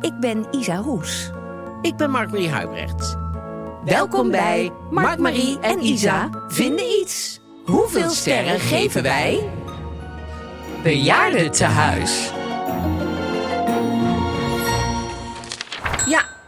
[0.00, 1.30] Ik ben Isa Roes.
[1.82, 3.16] Ik ben Mark-Marie Huibrecht.
[3.84, 7.40] Welkom bij Mark, Marie en Isa vinden iets.
[7.64, 9.48] Hoeveel sterren geven wij?
[10.82, 12.32] Bejaarden te huis.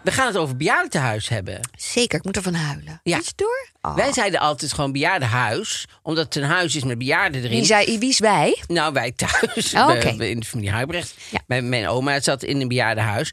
[0.04, 1.60] We gaan het over bejaardentehuis hebben.
[1.76, 3.00] Zeker, ik moet ervan huilen.
[3.02, 3.18] Ja.
[3.18, 3.68] Iets door?
[3.80, 3.96] Oh.
[3.96, 7.56] Wij zeiden altijd gewoon bejaardenhuis, omdat het een huis is met bejaarden erin.
[7.56, 8.62] Wie zei wie is wij?
[8.66, 9.86] Nou, wij thuis, Oh,
[10.16, 11.14] bij- in de familie Huibrecht.
[11.30, 11.40] Ja.
[11.46, 13.32] Mijn, mijn oma zat in een bejaardenhuis.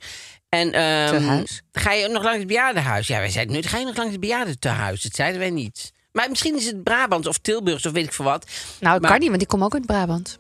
[0.50, 3.08] En ehm, ga je nog langs het bejaardenhuis?
[3.08, 5.02] Ja, wij zeiden nooit, ga je nog langs het bejaardentehuis?
[5.02, 5.92] Dat zeiden wij niet.
[6.12, 8.46] Maar misschien is het Brabant of Tilburgs of weet ik veel wat.
[8.80, 10.40] Nou, Maar- kan niet, want ik kom ook uit Brabant.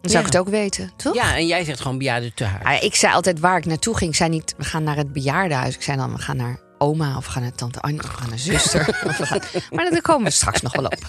[0.00, 0.28] Dan zou Ja.
[0.28, 1.14] ik het ook weten, toch?
[1.14, 2.64] Ja, en jij zegt gewoon bejaardentehuis.
[2.64, 4.10] Ah, ik zei altijd waar ik naartoe ging.
[4.10, 5.74] Ik zei niet, we gaan naar het bejaardenhuis.
[5.74, 8.16] Ik zei dan, we gaan naar oma of we gaan naar tante Anja of we
[8.16, 8.88] gaan naar zuster.
[9.06, 10.94] Of we gaan- Maar daar komen we straks nog wel op.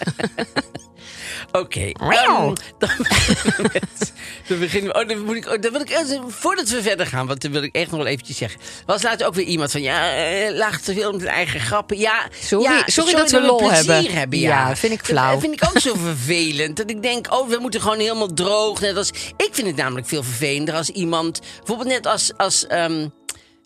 [1.51, 1.79] Oké.
[1.91, 2.89] Ehm, dan,
[4.47, 4.99] dan beginnen we.
[5.01, 7.51] Oh, dan, moet ik, oh, dan wil ik eerst- voordat we verder gaan, want dan
[7.51, 8.59] wil ik echt nog wel eventjes zeggen.
[8.85, 11.97] Was laatst ook weer iemand van ja, eh, lacht te veel met eigen grappen.
[11.97, 14.39] Ja, Sorry- ja, sorry dat we lol plezier hebben.
[14.39, 14.67] ja.
[14.69, 15.31] Ja, vind ik flauw.
[15.31, 16.77] Dat vind ik ook zo vervelend.
[16.77, 18.79] Dat ik denk, oh, we moeten gewoon helemaal droog.
[18.81, 22.31] Net als, ik vind het namelijk veel vervelender als iemand, bijvoorbeeld net als.
[22.37, 23.07] als ehm,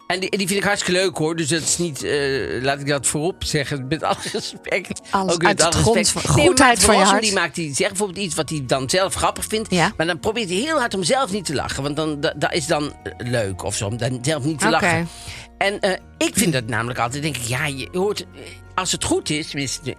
[0.08, 1.36] en die, die vind ik hartstikke leuk hoor.
[1.36, 5.02] Dus dat is niet, eh, laat ik dat voorop zeggen, met alle respect.
[5.12, 6.26] Alles Ook met alle grond respect.
[6.26, 7.22] van- Nee, goedheid van je hart.
[7.22, 9.72] Die maakt die zegt bijvoorbeeld iets wat hij dan zelf grappig vindt.
[9.72, 9.92] Ja.
[9.98, 11.84] Maar dan probeert hij heel hard om zelf niet te lachen.
[11.84, 13.86] Want dan, dat, is dan eh, leuk of zo.
[13.88, 14.74] Om dan zelf niet te Oké.
[14.74, 15.08] lachen.
[15.58, 17.24] En eh, ik vind dat namelijk altijd.
[17.24, 18.26] denk ik, ja, je hoort.
[18.76, 19.50] Eh, Als het goed is,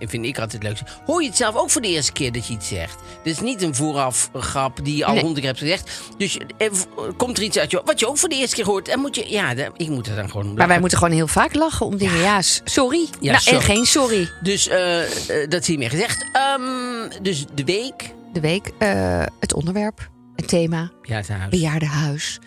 [0.01, 0.85] vind ik altijd het leukste.
[1.07, 2.97] Hoor je het zelf ook voor de eerste keer dat je iets zegt.
[3.23, 5.23] Dit is niet een vooraf grap die je al Nee.
[5.23, 6.01] honderd keer hebt gezegd.
[6.19, 6.85] Dus eh, v-
[7.17, 8.89] komt er iets uit je, wat je ook voor de eerste keer hoort.
[8.89, 11.27] En moet je, ja, ik moet er dan gewoon om Maar wij moeten gewoon heel
[11.27, 12.19] vaak lachen om dingen.
[12.21, 13.07] Ja, sorry.
[13.21, 13.59] Ja, nou, sorry.
[13.59, 14.31] En geen sorry.
[14.43, 15.03] Dus eh,
[15.43, 16.25] eh, dat zie je meer gezegd.
[16.33, 18.15] Ehm, dus de week.
[18.33, 21.49] De week, eh, het onderwerp, het thema, Ja, het huis.
[21.51, 22.39] bejaardenhuis.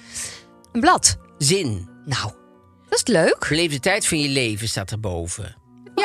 [0.72, 1.18] Een blad.
[1.38, 1.90] Zin.
[2.06, 2.32] Nou,
[2.90, 3.46] dat is leuk.
[3.50, 5.56] Beleef de tijd van je leven staat erboven.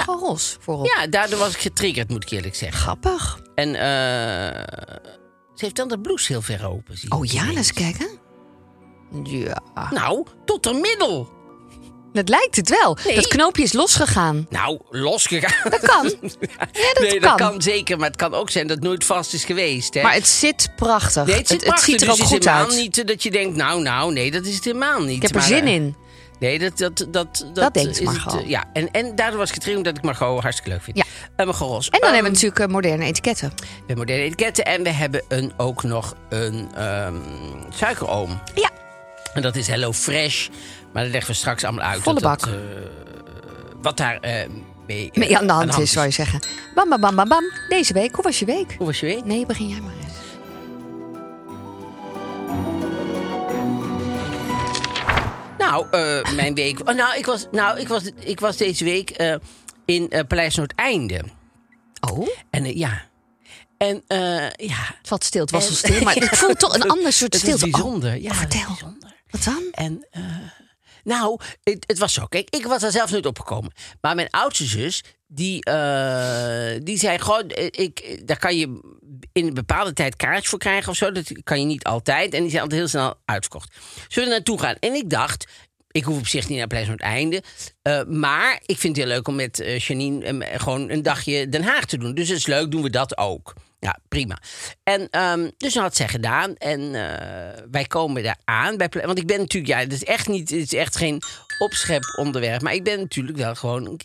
[0.06, 0.12] Ja.
[0.12, 0.86] Gewoon ros voorop.
[0.86, 2.78] Ja, daardoor was ik getriggerd, moet ik eerlijk zeggen.
[2.78, 3.38] Grappig.
[3.54, 4.62] En eh
[5.54, 6.98] ze heeft dan de blouse heel ver open.
[6.98, 8.08] Zie Oh ja, eens kijken.
[9.24, 11.32] Ja, Nou, tot de middel.
[12.12, 12.96] dat lijkt het wel.
[13.04, 13.14] Nee.
[13.14, 14.46] Dat knoopje is losgegaan.
[14.50, 15.70] Nou, losgegaan.
[15.70, 16.04] Dat kan.
[16.72, 17.20] Ja, dat nee, kan.
[17.20, 17.96] dat kan zeker.
[17.98, 19.94] Maar het kan ook zijn dat het nooit vast is geweest.
[19.94, 20.02] Hè?
[20.02, 21.26] Maar het zit prachtig.
[21.26, 22.80] nee, het, zit het, ziet er prachtig, ook dus goed het is helemaal uit.
[22.80, 25.16] niet eh, dat je denkt, nou, nou, nee, dat is het helemaal niet.
[25.16, 25.96] Ik heb er Maar, zin eh, in.
[26.38, 28.32] Nee, dat, dat, dat, dat, Dat denkt is Margot.
[28.32, 30.96] het, eh, ja, en, en daardoor was ik getriggerd dat ik Margot hartstikke leuk vind.
[30.96, 31.04] Ja.
[31.36, 31.88] En Margot Ros.
[31.88, 33.52] En dan Ehm, hebben we natuurlijk eh, moderne etiketten.
[33.56, 37.14] We hebben moderne etiketten en we hebben een, ook nog een ehm,
[37.70, 38.40] suikeroom.
[38.54, 38.70] Ja.
[39.34, 40.48] En dat is Hello Fresh.
[40.92, 42.02] Maar dat leggen we straks allemaal uit.
[42.02, 42.46] Volle dat, bak.
[42.54, 42.60] eh,
[43.82, 44.18] wat daar
[44.86, 46.40] mee, Mee aan de hand is, zou je zeggen.
[46.74, 47.44] Bam, bam, bam, bam, bam.
[47.68, 48.74] Deze week, hoe was je week?
[48.78, 49.24] Hoe was je week?
[49.24, 50.13] Nee, begin jij maar eens.
[55.70, 56.88] Nou, eh, mijn week...
[56.88, 59.34] oh, nou, ik was, nou ik, was, ik was deze week eh,
[59.84, 61.20] in eh, Paleis Noordeinde.
[62.10, 63.02] Oh, En ja...
[63.78, 64.02] En
[64.56, 64.76] ja...
[64.76, 65.40] het valt stil.
[65.40, 67.70] Het was En- al stil, maar ik voel toch een ander soort Het is stilte.
[67.70, 68.14] bijzonder.
[68.14, 68.66] Oh, ja, het vertel.
[68.66, 69.14] bijzonder.
[69.30, 69.62] Wat dan?
[69.72, 70.06] En
[71.04, 72.26] nou, het, het was zo.
[72.26, 73.72] Kijk, ik was daar zelf nooit opgekomen.
[74.00, 78.80] Maar mijn oudste zus, die, eh, die zei gewoon, eh, ik, daar kan je
[79.32, 81.12] in een bepaalde tijd kaartjes voor krijgen of zo.
[81.12, 82.34] Dat kan je niet altijd.
[82.34, 83.76] En die zijn altijd heel snel uitverkocht.
[84.08, 84.76] Zullen we naartoe gaan?
[84.80, 85.46] En ik dacht,
[85.94, 87.42] ik hoef op zich niet naar Pleis het einde.
[87.82, 91.48] eh, maar ik vind het heel leuk om met eh, Janine eh, gewoon een dagje
[91.48, 92.14] Den Haag te doen.
[92.14, 93.52] Dus het is leuk, doen we dat ook.
[93.78, 94.38] Ja, prima.
[94.82, 96.56] En ehm, dus dat had zij gedaan.
[96.56, 96.92] En
[97.70, 98.76] wij komen daar aan.
[98.76, 101.22] Want ik ben natuurlijk, ja, het is echt niet, het is echt geen
[101.58, 102.62] opschep onderwerp.
[102.62, 104.00] Maar ik ben natuurlijk wel gewoon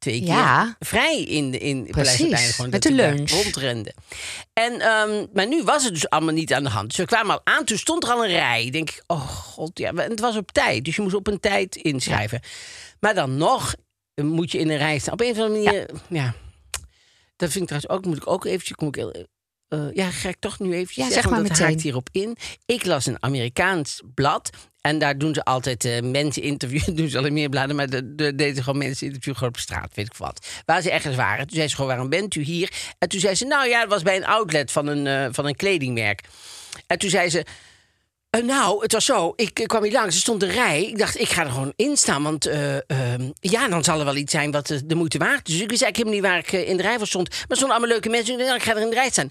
[0.00, 0.76] twee keer Ja.
[0.78, 2.40] vrij in, de- in Uiteindelijk.
[2.42, 3.30] Gewoon met de lunch.
[3.30, 3.94] Rondrende.
[4.52, 6.88] En, ehm, maar nu was het dus allemaal niet aan de hand.
[6.88, 8.70] Dus we kwamen al aan, toen stond er al een rij.
[8.70, 9.88] Denk ik, oh god, ja.
[9.92, 12.40] En het was op tijd, dus je moest op een tijd inschrijven.
[13.00, 13.74] Maar dan nog
[14.14, 15.12] eh, moet je in een rij staan.
[15.12, 16.34] Op een of andere manier, ja.
[17.36, 18.76] Dat vind ik trouwens ook, moet ik ook eventjes...
[18.76, 19.26] Kom ik
[19.70, 22.08] eh, ja, ga ik toch nu eventjes Ja, zeg zeggen, maar want dat haakt hierop
[22.12, 22.36] in.
[22.66, 24.50] Ik las een Amerikaans blad.
[24.80, 26.96] En daar doen ze altijd eh, mensen interviewen.
[26.96, 29.94] doen ze alleen meer bladen, maar de, de, deden gewoon mensen interviewen gewoon op straat,
[29.94, 30.46] weet ik wat.
[30.64, 31.46] Waar ze ergens waren.
[31.46, 32.72] Toen zei ze gewoon, waarom bent u hier?
[32.98, 35.46] En toen zei ze, nou ja, het was bij een outlet van een, eh, van
[35.46, 36.20] een kledingmerk.
[36.86, 37.44] En toen zei ze,
[38.30, 39.32] nou, het was zo.
[39.36, 40.84] Ik kwam hier langs, er stond een rij.
[40.84, 42.22] Ik dacht, ik ga er gewoon in staan.
[42.22, 45.54] Want eh, ehm, ja, dan zal er wel iets zijn wat de moeite waard is.
[45.54, 47.28] Dus ik wist eigenlijk helemaal niet waar ik in de rij voor stond.
[47.28, 48.32] Maar er stonden allemaal leuke mensen.
[48.32, 49.30] Ik dacht, nou, ik ga er in de rij staan.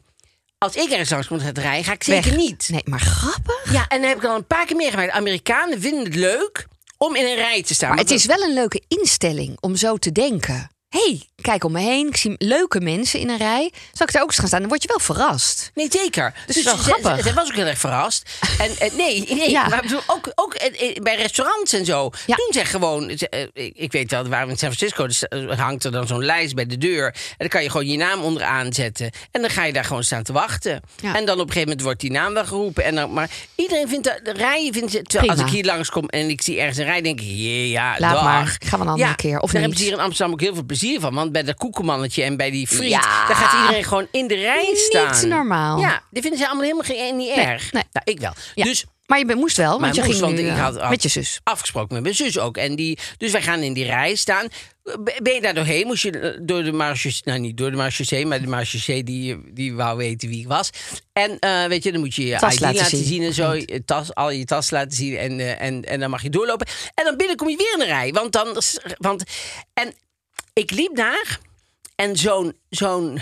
[0.65, 2.69] Als ik ergens langs kom met de rij, ga ik zeker niet.
[2.71, 3.71] Nee, maar grappig.
[3.73, 5.11] Ja, en dan heb ik al een paar keer meegemaakt.
[5.11, 6.67] Amerikanen vinden het leuk
[6.97, 7.87] om in een rij te staan.
[7.87, 10.69] Maar Want het is wel een leuke instelling om zo te denken.
[10.89, 12.07] hey, kijk om me heen.
[12.07, 13.71] Ik zie leuke mensen in een rij.
[13.93, 14.59] Zal ik daar ook eens gaan staan?
[14.59, 15.71] Dan word je wel verrast.
[15.73, 16.33] Nee, zeker.
[16.45, 17.33] Dus het is grappig.
[17.33, 18.29] Was ook heel erg verrast.
[18.59, 19.67] En eh, nee, nee Ja.
[19.67, 22.09] maar bedoel, ook, ook eh, eh, bij restaurants en zo.
[22.25, 22.35] Ja.
[22.35, 23.09] Doen ze gewoon...
[23.53, 25.07] ik, weet wel, waar we in San Francisco...
[25.07, 25.23] Dus,
[25.57, 27.05] hangt er dan zo'n lijst bij de deur.
[27.05, 29.11] En dan kan je gewoon je naam onderaan zetten.
[29.31, 30.81] En dan ga je daar gewoon staan te wachten.
[31.01, 31.15] Ja.
[31.15, 32.83] En dan op een gegeven moment wordt die naam wel geroepen.
[32.83, 34.73] En dan, maar iedereen vindt de, de rijen...
[34.73, 37.01] Vindt, ze- terwijl als ik hier langskom en ik zie ergens een rij...
[37.01, 38.23] denk ik, jee, ja, Laat dag.
[38.23, 38.57] maar.
[38.65, 39.61] Gaan we een andere keer, of daar niet?
[39.61, 41.13] hebben ze hier in Amsterdam ook heel veel plezier van.
[41.13, 42.89] Want bij dat koekenmannetje en bij die friet...
[42.89, 43.27] Ja.
[43.27, 45.27] daar gaat iedereen gewoon in de rij Niet staan.
[45.27, 45.79] normaal.
[45.79, 47.71] Ja, die vinden ze allemaal helemaal geen, niet Nee, erg.
[47.71, 47.83] nee.
[47.91, 48.33] Nou, ik wel.
[48.55, 48.63] Ja.
[48.63, 51.03] Dus Maar je moest wel, want je moest, ging nu, ik eh, had, had met
[51.03, 51.39] je zus.
[51.43, 52.57] afgesproken met mijn zus ook.
[52.57, 54.47] En die, dus wij gaan in die rij staan.
[55.21, 55.87] Ben je daar doorheen?
[55.87, 59.53] Moest je eh, door de marges, nou niet door de heen, maar de marges die,
[59.53, 60.69] die wou weten wie ik was.
[61.13, 63.05] En eh, weet je, dan moet je je Tas ID laten laten, zien.
[63.05, 63.23] zien.
[63.23, 66.21] en zo, je tas, al je tas laten zien en, eh, en, en dan mag
[66.21, 66.67] je doorlopen.
[66.93, 68.61] En dan binnen kom je weer in de rij, want dan,
[68.97, 69.23] want
[69.73, 69.93] en
[70.59, 71.39] ik liep daar
[71.95, 73.21] en zo'n zo'n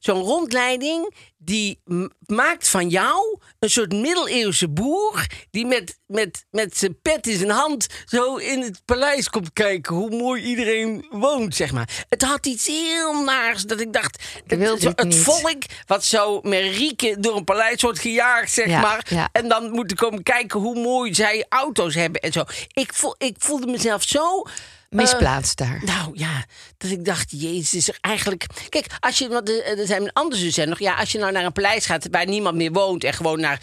[0.00, 1.80] zo'n rondleiding die
[2.26, 7.50] maakt van jou een soort middeleeuwse boer die met, met, met zijn pet in zijn
[7.50, 12.04] hand zo in het paleis komt kijken hoe mooi iedereen woont, zeg maar.
[12.08, 15.16] Het had iets heel naars dat ik dacht, zo- het het niet.
[15.16, 19.06] volk wat zo met rieken door een paleis wordt gejaagd, zeg Ja, maar.
[19.10, 19.28] ja.
[19.32, 22.44] En dan moeten komen kijken hoe mooi zij auto's hebben en zo.
[22.72, 24.42] Ik, voel, ik voelde mezelf zo...
[24.92, 25.82] eh, Misplaatst daar.
[25.84, 26.44] nou ja,
[26.78, 28.46] dat ik dacht, jezus, is er eigenlijk...
[28.68, 30.78] Kijk, als je, want er zijn andere zussen nog...
[30.78, 33.04] Ja, als je nou naar een paleis gaat waar niemand meer woont...
[33.04, 33.60] en gewoon naar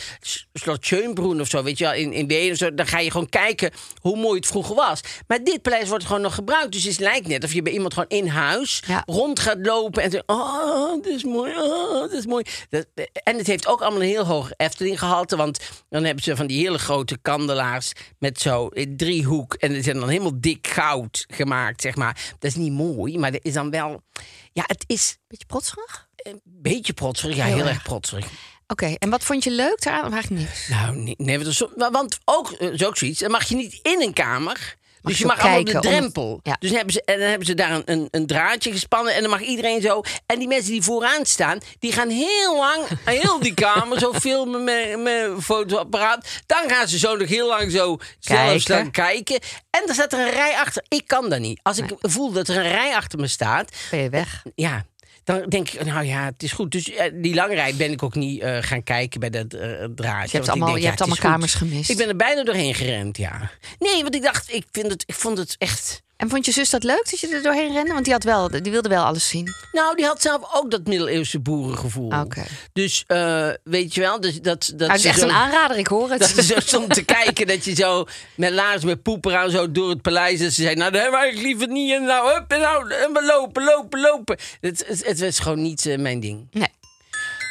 [0.53, 2.73] Slot Schönbrunn of zo, weet je wel, in, in Wenen of zo...
[2.73, 3.71] dan ga je gewoon kijken
[4.01, 5.01] hoe mooi het vroeger was.
[5.27, 6.71] Maar dit paleis wordt gewoon nog gebruikt.
[6.71, 9.03] Dus het lijkt net of je bij iemand gewoon in huis Ja.
[9.05, 10.03] rond gaat lopen...
[10.03, 12.45] en zo, oh, dit is mooi, oh, dit is mooi.
[12.69, 12.85] Dat,
[13.23, 15.35] en het heeft ook allemaal een heel hoog Efteling gehalte...
[15.35, 15.59] want
[15.89, 17.91] dan hebben ze van die hele grote kandelaars...
[18.19, 19.53] met zo in driehoek...
[19.53, 22.13] en die zijn dan helemaal dik goud gemaakt, zeg maar.
[22.39, 24.03] Dat is niet mooi, maar dat is dan wel...
[24.51, 26.07] Ja, het is Beetje protserig?
[26.15, 27.35] een beetje protserig.
[27.35, 27.73] Ja, Heel heel, erg.
[27.73, 28.27] erg protserig.
[28.67, 30.05] Oké, en wat vond je leuk daaraan?
[30.05, 30.67] Of eigenlijk niks?
[30.67, 33.79] Nou, nee, nee want, dat is ook, eh, is ook zoiets, dan mag je niet
[33.81, 34.77] in een kamer...
[35.01, 36.39] Dus je mag allemaal de om- drempel.
[36.43, 36.55] Ja.
[36.59, 39.13] Dus dan hebben ze, en dan hebben ze daar een, een, een draadje gespannen.
[39.13, 40.01] En dan mag iedereen zo.
[40.25, 42.81] En die mensen die vooraan staan, die gaan heel lang,
[43.19, 46.27] heel die kamer zo filmen met, met fotoapparaat.
[46.45, 49.39] Dan gaan ze zo nog heel lang zo zelf staan kijken.
[49.69, 50.83] En er staat er een rij achter.
[50.87, 51.59] Ik kan dat niet.
[51.63, 54.43] Als ik voel dat er een rij achter me staat, Ben je weg?
[54.55, 54.85] ja,
[55.23, 56.71] dan denk ik, nou ja, het is goed.
[56.71, 59.69] Dus eh, die lange rij ben ik ook niet eh, gaan kijken bij dat eh,
[59.95, 60.27] draadje.
[60.31, 61.19] Je hebt allemaal- denk, je ja, hebt het is allemaal goed.
[61.49, 61.89] kamers gemist.
[61.89, 63.51] Ik ben er bijna doorheen gerend, ja.
[63.79, 66.01] Nee, want ik dacht, ik, vind het, ik vond het echt...
[66.19, 67.93] En vond je zus dat leuk dat je er doorheen rende?
[67.93, 69.53] Want die, had wel, die wilde wel alles zien.
[69.71, 72.11] Nou, die had zelf ook dat middeleeuwse boerengevoel.
[72.11, 72.43] Oké.
[72.73, 75.77] Dus uh, weet je wel, dus dat, dat Nou, het is echt zo, een aanrader,
[75.77, 76.19] ik hoor het.
[76.21, 79.71] Dat ze zo stond te kijken dat je zo met laars met poeper aan zo
[79.71, 80.39] door het paleis.
[80.39, 81.93] En ze zei, nou, dat hebben we eigenlijk liever niet.
[81.93, 84.37] En nou, hup, en nou, en we lopen, lopen, lopen.
[84.61, 86.47] Het, het, het was gewoon niet uh, mijn ding.
[86.51, 86.71] Nee.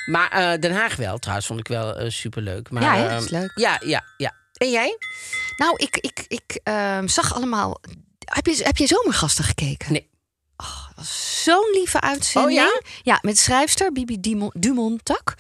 [0.07, 2.71] Maar uh, Den Haag wel, trouwens, vond ik wel superleuk.
[2.71, 3.53] Maar, Ja, hè, dat is leuk.
[3.55, 4.35] Ja, ja, ja.
[4.57, 4.97] En jij?
[5.57, 7.81] Nou, ik, ik, ik uh, zag allemaal...
[8.29, 9.93] Heb je, heb je zomergasten gekeken?
[9.93, 10.09] Nee.
[10.57, 12.59] Oh, dat was zo'n lieve uitzending.
[12.59, 12.81] Oh ja?
[13.03, 15.35] Ja, met schrijfster Bibi Dumont- Dumontak.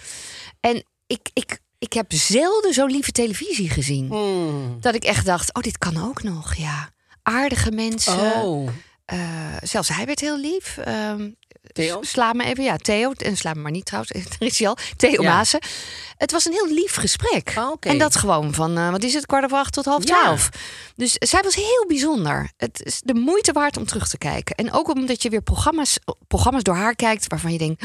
[0.60, 4.08] En ik, ik, ik heb zelden zo lieve televisie gezien.
[4.08, 4.76] Hmm.
[4.80, 6.90] Dat ik echt dacht, oh, dit kan ook nog, ja.
[7.22, 8.32] Aardige mensen.
[8.42, 8.68] Oh.
[9.12, 10.78] Uh, zelfs hij werd heel lief.
[10.88, 11.36] Um,
[11.72, 12.02] Theo?
[12.02, 13.12] Sla me even, ja, Theo.
[13.16, 14.76] En sla me maar niet trouwens, er is hij al.
[14.96, 15.34] Theo Ja.
[15.34, 15.60] Maassen.
[16.16, 17.54] Het was een heel lief gesprek.
[17.58, 17.76] Oh.
[17.80, 20.20] En dat gewoon van, uh, wat is het, kwart over acht tot half Ja.
[20.20, 20.48] twaalf.
[20.96, 22.50] Dus zij was heel bijzonder.
[22.56, 24.56] Het is de moeite waard om terug te kijken.
[24.56, 25.98] En ook omdat je weer programma's,
[26.28, 27.82] programma's door haar kijkt waarvan je denkt...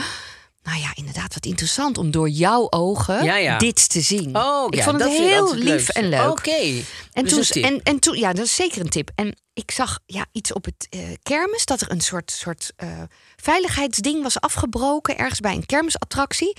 [0.64, 3.58] Nou ja, inderdaad, wat interessant om door jouw ogen Ja, ja.
[3.58, 4.38] dit te zien.
[4.38, 5.88] Oh, ik ja, vond het heel lief leuk.
[5.88, 6.30] en leuk.
[6.30, 6.84] Oké.
[7.14, 9.12] En Dus toen, en, en toen, ja, dat is zeker een tip.
[9.16, 13.02] En ik zag ja, iets op het eh, kermis dat er een soort, soort eh,
[13.36, 16.58] veiligheidsding was afgebroken ergens bij een kermisattractie.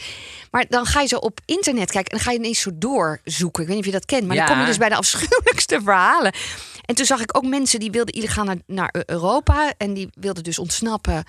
[0.51, 3.63] Maar dan ga je zo op internet kijken en dan ga je ineens zo doorzoeken.
[3.63, 5.81] Ik weet niet of je dat kent, maar dan kom je dus bij de afschuwelijkste
[5.83, 6.33] verhalen.
[6.85, 10.09] En toen zag ik ook mensen die wilden illegaal naar, naar Eu- Europa en die
[10.21, 11.25] wilden dus ontsnappen.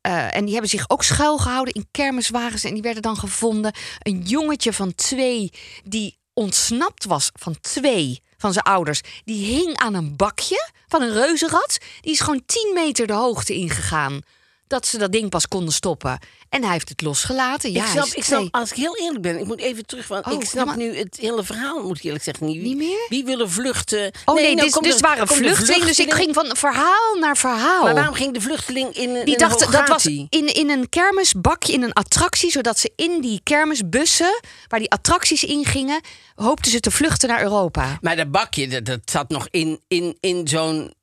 [0.00, 3.72] Eh, en die hebben zich ook schuilgehouden in kermiswagens en die werden dan gevonden.
[3.98, 5.52] Een jongetje van twee
[5.84, 9.00] die ontsnapt was van twee van zijn ouders.
[9.24, 11.78] Die hing aan een bakje van een reuzenrad.
[12.00, 14.20] Die is gewoon 10 meter de hoogte ingegaan.
[14.66, 16.18] Dat ze dat ding pas konden stoppen.
[16.48, 17.72] En hij heeft het losgelaten.
[17.72, 20.26] Ja, ik snap, ik snap, als ik heel eerlijk ben, ik moet even terug, want
[20.26, 22.46] Oh, ik snap nu het hele verhaal, moet ik eerlijk zeggen.
[22.46, 23.06] Niet, Niet meer?
[23.08, 24.12] Wie willen vluchten?
[24.24, 25.86] Oh nee, nou dus, komt dus het waren vluchtelingen.
[25.86, 27.82] Dus ik ging van verhaal naar verhaal.
[27.82, 30.88] Maar waarom ging de vluchteling in een Die in dachten, dat was in, in een
[30.88, 36.00] kermisbakje, in een attractie, zodat ze in die kermisbussen, waar die attracties in gingen,
[36.34, 37.98] hoopten ze te vluchten naar Europa.
[38.00, 40.96] Maar dat bakje, dat, dat zat nog in, in, in zo'n...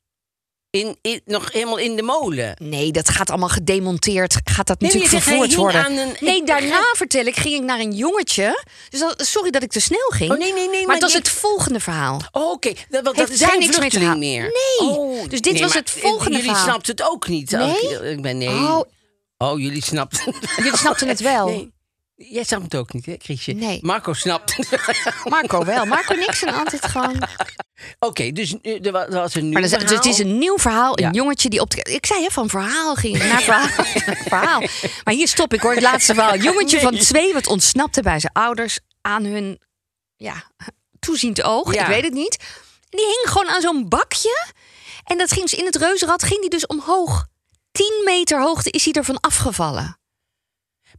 [0.76, 2.56] In, in, nog helemaal in de molen.
[2.62, 4.36] Nee, dat gaat allemaal gedemonteerd.
[4.44, 5.98] Gaat dat Nee, natuurlijk vervoerd worden?
[5.98, 8.64] een- nee, daarna vertel ik, ging ik naar een jongetje.
[8.90, 10.32] Dus dat, sorry dat ik te snel ging.
[10.32, 12.22] Oh, nee, nee, nee, Maar, was je- het volgende verhaal.
[12.32, 14.42] Oh, Oké, dat, want dat Heeft is geen niks meer.
[14.80, 16.64] Nee, Oh, dus dit nee, was het volgende Jullie verhaal.
[16.64, 17.52] snapten het ook niet.
[17.52, 18.12] Nee?
[18.12, 18.48] Ik ben nee.
[18.50, 18.82] Oh.
[19.38, 21.48] Oh, jullie snapten Jullie snapten het wel.
[21.48, 21.74] Nee.
[22.18, 23.52] Jij snapt het ook niet, hè, Chrisje?
[23.52, 23.80] Nee.
[23.82, 24.70] Marco snapt het.
[25.30, 25.86] Marco wel.
[25.86, 27.16] Marco Nixon altijd gewoon.
[28.00, 30.58] Oké, dus er wa- er was een nieuw Maar dat dus het is een nieuw
[30.58, 30.98] verhaal.
[31.00, 31.12] Een Ja.
[31.12, 31.82] jongetje die op de.
[31.82, 33.68] Ik zei hè, van verhaal ging naar verhaal.
[34.36, 34.60] verhaal.
[35.04, 35.74] Maar hier stop ik hoor.
[35.74, 36.34] Het laatste verhaal.
[36.34, 39.62] Een jongetje van twee wat ontsnapte bij zijn ouders aan hun
[40.16, 40.44] ja,
[41.00, 41.74] toeziend oog.
[41.74, 41.82] Ja.
[41.82, 42.38] Ik weet het niet.
[42.90, 44.46] En die hing gewoon aan zo'n bakje.
[45.04, 46.24] En dat ging dus in het reuzenrad.
[46.24, 47.26] Ging die dus omhoog.
[47.72, 50.00] 10 meter hoogte is hij ervan afgevallen.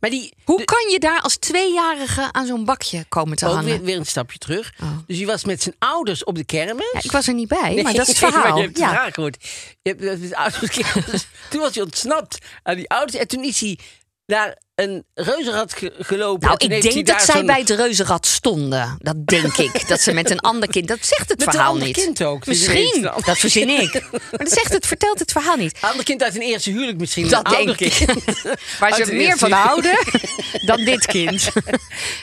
[0.06, 3.52] Maar die, Hoe de- kan je daar als tweejarige aan zo'n bakje komen te ook
[3.54, 3.70] hangen?
[3.70, 4.72] weer, weer een stapje terug.
[4.82, 4.88] Oh.
[5.06, 6.90] Dus je was met zijn ouders op de kermis.
[6.92, 8.56] Ja, ik was er niet bij, maar dat is het maar verhaal.
[8.56, 9.04] je hebt ja.
[9.04, 9.36] het gehoord.
[9.82, 10.76] Je hebt met ouders.
[11.50, 13.18] Toen was hij ontsnapt aan die ouders.
[13.18, 13.78] En toen is hij
[14.26, 16.48] naar een reuzenrad ge- gelopen.
[16.48, 18.96] Nou, ik denk dat zij bij het reuzenrad stonden.
[18.98, 19.88] Dat denk ik.
[19.88, 20.88] Dat ze met een ander kind.
[20.88, 21.96] Dat zegt het Met een verhaal ander niet.
[21.96, 22.44] kind ook.
[22.44, 23.04] Dus Misschien.
[23.04, 23.92] een Dat verzin ik.
[24.30, 25.78] Maar dat zegt het, vertelt het verhaal niet.
[25.80, 27.28] Ander kind uit een eerste huwelijk misschien.
[27.28, 28.04] Dat een denk ik.
[28.80, 29.98] Waar ze een meer van houden
[30.66, 31.48] dan dit kind.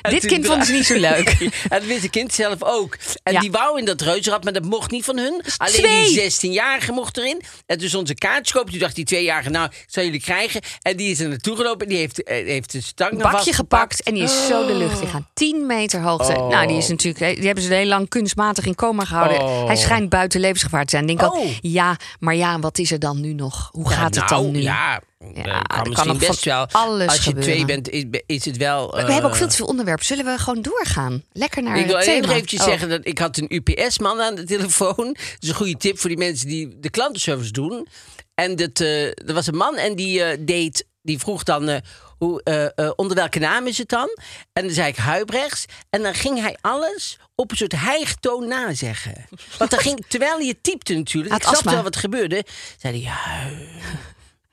[0.01, 1.29] Dit kind vonden ze niet zo leuk.
[1.39, 2.97] En dat wist het kind zelf ook.
[3.23, 3.39] En Ja.
[3.39, 5.41] die wou in dat reuzenrad, maar dat mocht niet van hun.
[5.57, 6.05] Alleen twee.
[6.29, 7.41] die 16-jarige mocht erin.
[7.65, 8.71] En dus onze kaartjes kopen.
[8.71, 10.61] Toen dacht die tweejarige, nou, zal jullie krijgen.
[10.81, 11.81] En die is er naartoe gelopen.
[11.87, 13.55] En die heeft, eh, heeft de stang Een bakje vastgepakt.
[13.95, 15.27] gepakt en die is zo de lucht gegaan.
[15.33, 16.35] 10 meter hoogte.
[16.35, 16.49] Oh.
[16.49, 17.35] Nou, die is natuurlijk.
[17.35, 19.41] Die hebben ze heel lang kunstmatig in coma gehouden.
[19.41, 19.65] Oh.
[19.65, 21.05] Hij schijnt buiten levensgevaar te zijn.
[21.07, 21.45] Denk al, Oh.
[21.61, 23.69] ja, maar ja, wat is er dan nu nog?
[23.71, 24.61] Hoe Ja, gaat het nou, dan nu?
[24.61, 25.01] Ja,
[25.33, 26.67] Ja, eh, kan misschien best wel.
[26.71, 27.51] alles Als je gebeuren.
[27.53, 28.91] twee bent, is, is het wel...
[28.91, 30.05] We hebben ook eh, veel te veel onderwerpen.
[30.05, 31.23] Zullen we gewoon doorgaan?
[31.31, 32.65] Lekker naar Ik wil eventjes Oh.
[32.67, 35.05] zeggen dat ik had een UPS-man aan de telefoon.
[35.13, 37.87] Dat is een goede tip voor die mensen die de klantenservice doen.
[38.35, 41.81] En dat, eh, er was een man en die deed, die vroeg dan
[42.17, 44.17] hoe, eh, eh, onder welke naam is het dan?
[44.53, 45.65] En dan zei ik Huibrechts.
[45.89, 49.25] En dan ging hij alles op een soort hijgtoon nazeggen.
[49.59, 52.45] Want dan ging, terwijl je typte natuurlijk, ik snapte wel wat gebeurde,
[52.77, 53.13] zei hij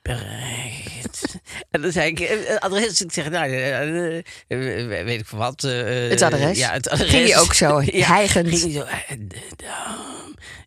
[0.03, 1.21] Huibrechts.
[1.71, 3.51] En dan zei ik, eh, adres, ik zeg, nou,
[4.47, 5.61] weet ik veel wat.
[5.61, 6.57] Het adres?
[6.57, 7.09] Ja, het adres.
[7.09, 7.81] Ging je ook zo,
[8.15, 8.49] hijgend?
[8.49, 8.85] Ging je zo,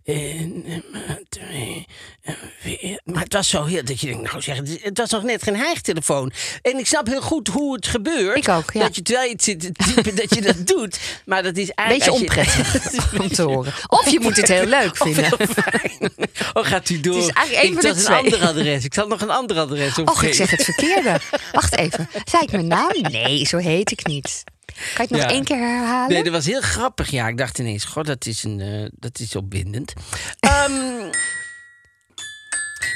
[0.05, 1.87] nummer twee
[2.23, 3.01] en vier.
[3.05, 5.57] Maar het was zo heel dat je denkt, nou zeg, het was nog net geen
[5.57, 6.33] hijgtelefoon.
[6.63, 8.37] En ik snap heel goed hoe het gebeurt.
[8.37, 8.81] Ik ook, ja.
[8.81, 10.99] Dat je terwijl je het zit te typen, dat je dat doet.
[11.25, 12.15] Maar dat is eigenlijk...
[12.15, 13.73] Beetje onprettig om te horen.
[13.87, 15.25] Of je moet het heel leuk Of vinden.
[15.25, 16.13] heel fijn.
[16.53, 17.15] Oh, gaat u door.
[17.17, 18.85] Het is eigenlijk één ik van had de een ander adres.
[18.85, 20.35] Ik had nog een ander adres Och, ik opgeven.
[20.35, 21.21] zeg het verkeerde.
[21.53, 22.09] Wacht even.
[22.25, 22.93] Zei ik mijn naam?
[23.01, 24.45] Nee, zo heet ik niet.
[24.67, 25.29] Kan je het nog Ja.
[25.29, 26.13] één keer herhalen?
[26.13, 27.11] Nee, dat was heel grappig.
[27.11, 29.93] Ja, ik dacht ineens, god, dat is, een, eh, dat is opwindend.
[30.41, 31.01] Ehm,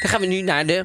[0.01, 0.83] dan gaan we nu naar, de,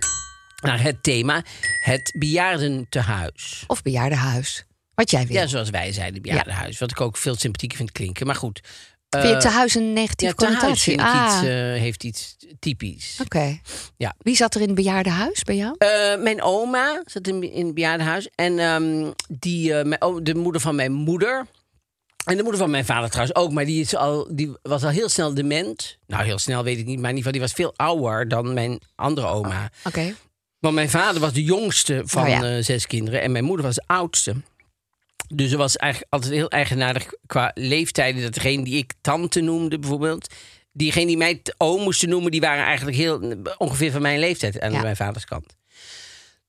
[0.61, 1.43] naar het thema,
[1.79, 3.63] het bejaardentehuis.
[3.67, 4.65] Of bejaardenhuis.
[4.95, 5.35] Wat jij wil.
[5.35, 6.79] Ja, zoals wij zeiden, bejaardenhuis.
[6.79, 8.25] Wat ik ook veel sympathieker vind klinken.
[8.25, 8.61] Maar goed.
[9.21, 11.01] Vind je eh, te huis een negatieve ja, connotatie?
[11.01, 11.49] ah, iets, eh,
[11.81, 13.19] heeft iets typisch.
[13.23, 13.59] oké.
[13.97, 14.15] Ja.
[14.17, 15.75] Wie zat er in het bejaardenhuis bij jou?
[15.77, 18.29] Eh, mijn oma zat in, in het bejaardenhuis.
[18.35, 21.45] En ehm, die, eh, mijn, de moeder van mijn moeder.
[22.25, 23.51] En de moeder van mijn vader trouwens ook.
[23.51, 25.97] Maar die, is al, die was al heel snel dement.
[26.07, 26.99] Nou, heel snel weet ik niet.
[26.99, 29.71] Maar in ieder geval, die was veel ouder dan mijn andere oma.
[29.83, 30.13] Oké.
[30.59, 32.43] Want mijn vader was de jongste van Oh ja.
[32.43, 33.21] eh, zes kinderen.
[33.21, 34.35] En mijn moeder was de oudste.
[35.27, 38.21] Dus er was eigenlijk altijd heel eigenaardig qua leeftijden.
[38.21, 40.33] Dat degene die ik tante noemde bijvoorbeeld...
[40.75, 42.31] Diegene die mij oom moesten noemen...
[42.31, 44.81] die waren eigenlijk heel, ongeveer van mijn leeftijd aan Ja.
[44.81, 45.55] mijn vaders kant.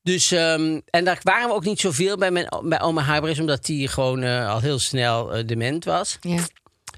[0.03, 3.41] Dus, ehm, en daar waren we ook niet zoveel bij, mijn, bij oma Huibrechts...
[3.41, 6.17] omdat die gewoon eh, al heel snel eh, dement was.
[6.21, 6.43] Ja.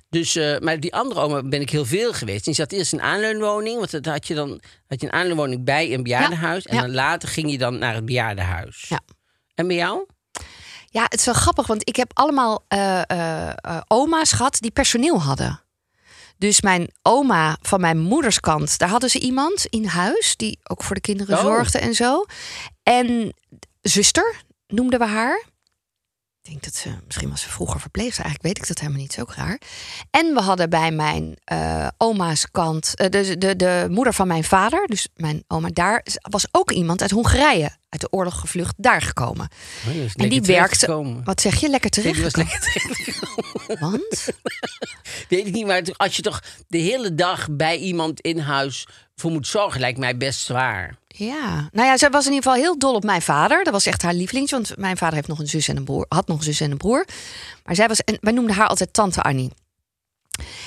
[0.08, 2.44] Dus, eh, maar die andere oma ben ik heel veel geweest.
[2.44, 3.78] Die zat eerst in een aanleunwoning.
[3.78, 6.66] Want dat had je dan had je een aanleunwoning bij een bejaardenhuis.
[6.66, 8.84] En dan later ging je dan naar het bejaardenhuis.
[8.88, 9.00] Ja.
[9.54, 10.06] En bij jou?
[10.96, 14.70] Ja, het is wel grappig, want ik heb allemaal eh, eh, eh, oma's gehad die
[14.70, 15.60] personeel hadden.
[16.38, 20.82] Dus mijn oma van mijn moeders kant, daar hadden ze iemand in huis die ook
[20.82, 21.42] voor de kinderen Oh.
[21.42, 22.24] zorgde en zo.
[22.82, 23.34] En
[23.80, 25.44] zuster noemden we haar.
[26.42, 29.20] Ik denk dat ze, misschien was ze vroeger verpleegster, eigenlijk weet ik dat helemaal niet,
[29.20, 29.60] ook raar.
[30.10, 31.38] En we hadden bij mijn
[31.96, 36.70] oma's kant, de, de, de moeder van mijn vader, dus mijn oma daar, was ook
[36.70, 39.48] iemand uit Hongarije, uit de oorlog gevlucht, daar gekomen.
[39.86, 41.20] Oh, die En die werkte.
[41.24, 41.68] Wat zeg je?
[41.68, 42.36] Lekker terecht.
[42.36, 42.70] lekker.
[43.80, 44.28] Want?
[45.28, 49.30] Weet ik niet, maar als je toch de hele dag bij iemand in huis voor
[49.30, 50.98] moet zorgen, lijkt mij best zwaar.
[51.08, 51.68] Ja.
[51.72, 53.64] Nou ja, zij was in ieder geval heel dol op mijn vader.
[53.64, 54.50] Dat was echt haar lievelings.
[54.50, 56.06] Want mijn vader heeft nog een zus en een broer.
[56.08, 57.06] Had nog een zus en een broer.
[57.64, 58.00] Maar zij was.
[58.00, 59.50] En wij noemden haar altijd Tante Annie.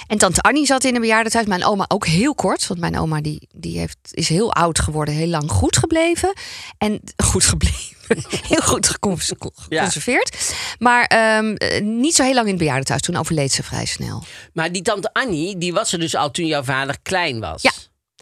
[0.07, 1.47] En tante Annie zat in een bejaardentehuis.
[1.49, 2.67] Mijn oma ook heel kort.
[2.67, 5.13] Want mijn oma die, die heeft, is heel oud geworden.
[5.13, 6.33] Heel lang goed gebleven.
[6.77, 7.97] En goed gebleven.
[8.47, 10.53] Heel goed gecons- geconserveerd.
[10.79, 13.03] Maar ehm, eh, niet zo heel lang in het bejaardentehuis.
[13.03, 14.23] Toen overleed ze vrij snel.
[14.53, 17.61] Maar die tante Annie, die was er dus al toen jouw vader klein was.
[17.61, 17.71] Ja,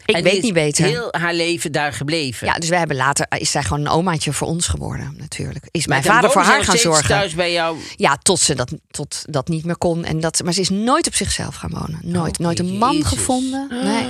[0.08, 0.84] ik En weet niet beter.
[0.84, 2.46] heel haar leven daar gebleven.
[2.46, 5.68] Ja, dus we hebben later is zij gewoon een omaatje voor ons geworden, natuurlijk.
[5.70, 7.08] Is mijn vader voor haar gaan zorgen.
[7.08, 7.78] thuis bij jou.
[7.96, 10.04] Ja, tot ze dat, tot dat niet meer kon.
[10.04, 11.98] En dat, maar ze is nooit op zichzelf gaan wonen.
[12.02, 12.38] Nooit.
[12.38, 13.08] Oh, nooit een man Jezus.
[13.08, 13.66] gevonden.
[13.70, 14.06] Nee.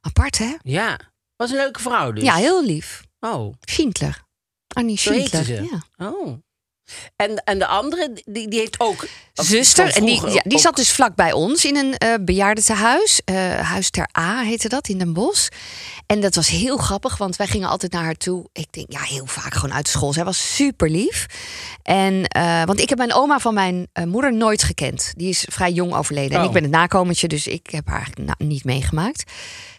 [0.00, 0.54] Apart, hè?
[0.62, 0.98] Ja,
[1.36, 2.24] was een leuke vrouw dus.
[2.24, 3.02] Ja, heel lief.
[3.20, 4.22] Oh, Schindler.
[4.68, 5.62] Annie Schindler.
[5.62, 5.82] Ja.
[6.06, 6.38] Oh.
[7.16, 9.06] En, en de andere, die, die heeft ook...
[9.32, 13.20] Zuster, en die, ja, die zat dus vlak bij ons in een eh bejaardentehuis.
[13.24, 15.48] eh Huis ter A heette dat, in Den Bosch.
[16.06, 18.46] En dat was heel grappig, want wij gingen altijd naar haar toe.
[18.52, 20.12] Ik denk, ja, heel vaak gewoon uit school.
[20.12, 21.26] Zij was super lief.
[21.82, 25.12] En, eh, want ik heb mijn oma van mijn moeder nooit gekend.
[25.16, 26.32] Die is vrij jong overleden.
[26.32, 26.46] En Oh.
[26.46, 29.30] ik ben het nakomertje, dus ik heb haar eigenlijk na- niet meegemaakt.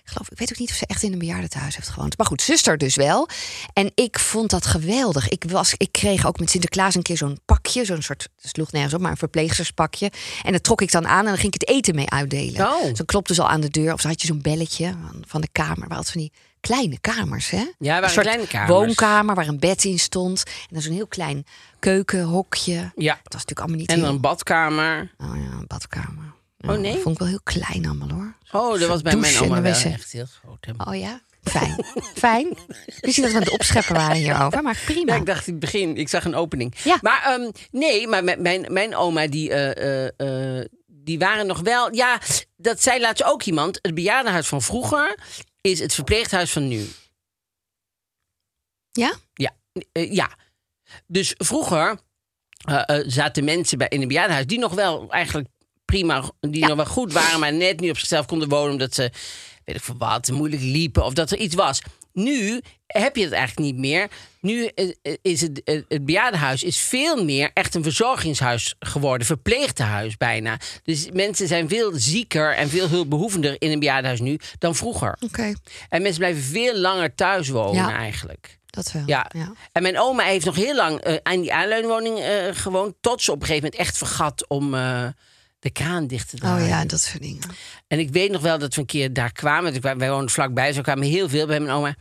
[0.03, 2.17] Ik geloof, ik weet ook niet of ze echt in een bejaardentehuis heeft gewoond.
[2.17, 3.27] Maar goed, zuster dus wel.
[3.74, 5.29] En ik vond dat geweldig.
[5.29, 7.86] Ik, was, ik kreeg ook met Sinterklaas een keer zo'n pakje.
[7.86, 10.12] Zo'n soort, sloeg nergens op, maar een verpleegsterspakje.
[10.43, 12.67] En dat trok ik dan aan en dan ging ik het eten mee uitdelen.
[12.67, 12.84] Oh.
[12.84, 13.94] Dus dan klopte ze al aan de deur.
[13.94, 15.87] Of dan had je zo'n belletje van- van de kamer.
[15.87, 17.64] Waar altijd van die kleine kamers, hè?
[17.79, 18.70] waren een soort kleine kamers.
[18.72, 20.44] woonkamer waar een bed in stond.
[20.46, 21.46] En dan zo'n heel klein
[21.79, 22.92] keukenhokje.
[22.96, 24.05] Ja, Dat was natuurlijk allemaal niet en heel...
[24.05, 25.11] dan een badkamer.
[25.18, 26.33] Oh ja, een badkamer.
[26.67, 26.93] Oh, nee?
[26.93, 28.35] Dat vond ik wel heel klein allemaal hoor.
[28.51, 30.65] Oh, dat was bij mijn oma wel echt heel groot.
[30.65, 30.91] hè.
[30.91, 31.21] Oh ja?
[31.43, 31.85] Fijn.
[32.15, 32.47] Fijn.
[33.00, 35.13] Ik zie dat we aan het opscheppen waren hierover, maar prima.
[35.13, 36.75] Ja, ik dacht in het begin, ik zag een opening.
[36.83, 36.97] Ja.
[37.01, 41.59] Maar ehm, nee, maar mijn, mijn, mijn oma, die, eh, eh, eh, die waren nog
[41.59, 41.93] wel...
[41.93, 42.19] Ja,
[42.57, 43.79] dat zei laatst ook iemand.
[43.81, 45.17] Het bejaardenhuis van vroeger
[45.61, 46.89] is het verpleeghuis van nu.
[48.91, 49.13] Ja?
[49.33, 49.51] Ja,
[49.91, 50.29] ja.
[51.07, 52.00] Dus vroeger
[52.65, 54.45] eh, eh, zaten mensen bij, in een bejaardenhuis...
[54.47, 55.47] die nog wel eigenlijk
[55.92, 56.68] prima, die Ja.
[56.68, 57.40] nog wel goed waren...
[57.40, 58.72] maar net niet op zichzelf konden wonen...
[58.72, 59.01] omdat ze,
[59.66, 61.82] weet ik veel wat, moeilijk liepen of dat er iets was.
[62.14, 64.08] Nu heb je het eigenlijk niet meer.
[64.42, 69.27] Nu eh, eh, is het, eh, het bejaardenhuis is veel meer echt een verzorgingshuis geworden.
[69.27, 70.58] Verpleegtehuis bijna.
[70.84, 75.18] Dus mensen zijn veel zieker en veel hulpbehoevender in een bejaardenhuis nu dan vroeger.
[75.25, 75.54] Oké,
[75.90, 77.96] En mensen blijven veel langer thuis wonen Ja.
[77.96, 78.60] eigenlijk.
[78.66, 79.04] dat wel.
[79.06, 79.32] Ja.
[79.72, 82.20] En mijn oma heeft nog heel lang eh, aan die aanleunwoning
[82.54, 82.96] gewoond.
[83.01, 84.75] Tot ze op een gegeven moment echt vergat om
[85.61, 86.63] de kraan dicht te draaien.
[86.63, 87.41] Oh ja, dat soort dingen.
[87.87, 89.81] En ik weet nog wel dat we een keer daar kwamen.
[89.81, 91.95] wa- Wij woonden vlakbij, dus we kwamen heel veel bij mijn oma.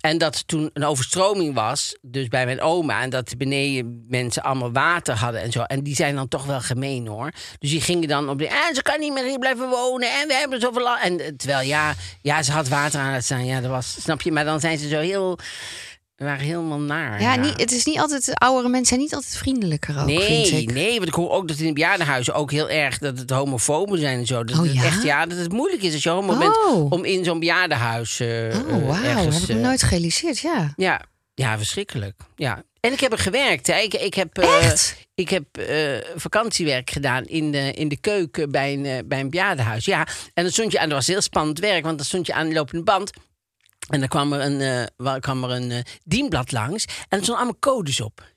[0.00, 3.02] En dat toen een overstroming was, dus bij mijn oma.
[3.02, 5.62] En dat beneden mensen allemaal water hadden en zo.
[5.62, 7.30] En die zijn dan toch wel gemeen hoor.
[7.58, 8.48] Dus die gingen dan op de.
[8.48, 10.08] En ze kan niet meer hier blijven wonen.
[10.20, 10.82] En we hebben zoveel.
[10.82, 13.44] la-" En eh, terwijl ja, ja, ze had water aan het staan.
[13.44, 13.96] Ja, dat was.
[14.02, 14.32] Snap je?
[14.32, 15.38] Maar dan zijn ze zo heel.
[16.22, 17.20] We waren helemaal naar.
[17.20, 20.62] Ja, Niet, het is niet altijd, oudere mensen zijn niet altijd vriendelijker ook, vind Nee,
[20.62, 20.72] ik.
[20.72, 23.98] nee, want ik hoor ook dat in de bejaardenhuizen ook heel erg dat het homofoben
[23.98, 24.44] zijn en zo.
[24.44, 24.84] Dat Oh, het ja?
[24.84, 26.38] echt ja, dat het moeilijk is als je homo Oh.
[26.38, 29.34] bent om in zo'n bejaardenhuis eh Oh, eh, wauw, ergens.
[29.40, 30.72] heb ik eh, nooit gerealiseerd, ja.
[30.76, 31.00] ja,
[31.34, 32.20] ja, verschrikkelijk.
[32.36, 32.62] Ja.
[32.80, 33.66] En ik heb er gewerkt.
[33.66, 33.78] Hè.
[33.78, 34.38] Ik, ik heb,
[35.14, 35.44] ik heb
[36.16, 39.84] vakantiewerk gedaan in de, in de keuken bij een, bij een bejaardenhuis.
[39.84, 42.32] Ja, en dan stond je aan, dat was heel spannend werk, want dan stond je
[42.34, 43.10] aan de lopende band.
[43.92, 47.36] En dan kwam er een, wa- kwam er een eh, dienblad langs en er stonden
[47.36, 48.31] allemaal codes op.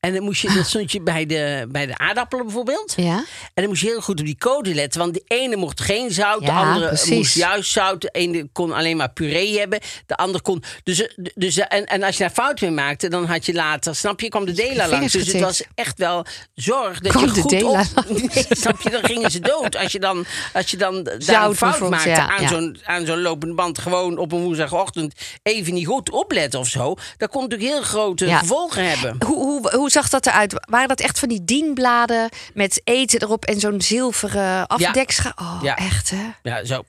[0.00, 2.92] En dan moest je, dat stond je bij de, bij de aardappelen bijvoorbeeld.
[2.96, 3.16] Ja?
[3.16, 5.00] En dan moest je heel goed op die code letten.
[5.00, 7.10] Want de ene mocht geen zout, de Ja, andere precies.
[7.10, 8.00] moest juist zout.
[8.00, 9.80] De ene kon alleen maar puree hebben.
[10.06, 10.62] De ander kon.
[10.82, 14.20] Dus, dus, en, en als je daar fout mee maakte, dan had je later, snap
[14.20, 15.12] je, kwam de dela langs.
[15.12, 18.04] Dus het was echt wel zorg dat Kwam je de goed dela op.
[18.34, 19.76] Nee, snap je, dan gingen ze dood.
[19.76, 22.48] Als je dan, als je dan daar Zout een fout maakte ja, aan ja.
[22.48, 26.94] zo'n aan zo'n lopende band, gewoon op een woensdagochtend even niet goed opletten of zo.
[27.16, 29.16] Dat kon natuurlijk heel grote gevolgen hebben.
[29.26, 30.52] Hoe, hoe hoe, hoe zag dat eruit?
[30.70, 35.32] Waren dat echt van die dienbladen met eten erop en zo'n zilveren afdekscha?
[35.36, 35.76] Oh, Ja.
[35.76, 36.26] echt hè?
[36.42, 36.82] Ja, zo.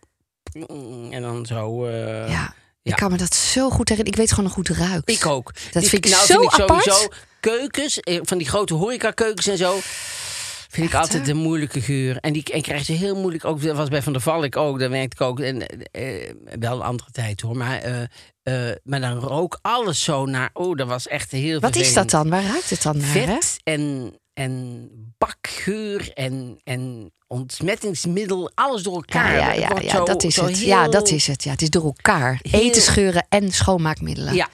[1.11, 1.85] En dan zo.
[1.85, 2.27] eh, Ja.
[2.29, 2.53] ja.
[2.81, 4.05] Ik kan me dat zo goed herinneren.
[4.11, 5.09] Ik weet gewoon nog hoe het ruikt.
[5.09, 5.53] Ik ook.
[5.71, 6.83] Dat vind ik nou, zo vind ik apart.
[6.83, 7.07] sowieso
[7.39, 9.77] keukens, eh, van die grote horecakeukens en zo.
[10.69, 12.17] Vind ik altijd een moeilijke geur.
[12.17, 13.45] En die en krijg je heel moeilijk.
[13.45, 14.79] Ook, dat was bij Van der Valk ook.
[14.79, 15.39] Daar werkte ik ook.
[15.39, 17.57] En, eh, eh, wel een andere tijd hoor.
[17.57, 17.93] Maar, eh,
[18.69, 20.49] eh, maar dan rook alles zo naar.
[20.53, 22.29] Oh, dat was echt heel Wat is dat dan?
[22.29, 23.13] Waar ruikt het dan naar?
[23.13, 23.25] Hè?
[23.25, 28.51] Vet en, en bakgeur en, en ontsmettingsmiddel.
[28.55, 29.31] Alles door elkaar.
[29.33, 30.59] Ja, ja, Het ja, wordt ja zo- dat is het.
[30.59, 31.43] Ja, dat is het.
[31.43, 32.39] Ja, het is door elkaar.
[32.41, 34.33] Heel- en schoonmaakmiddelen.
[34.33, 34.47] Ja.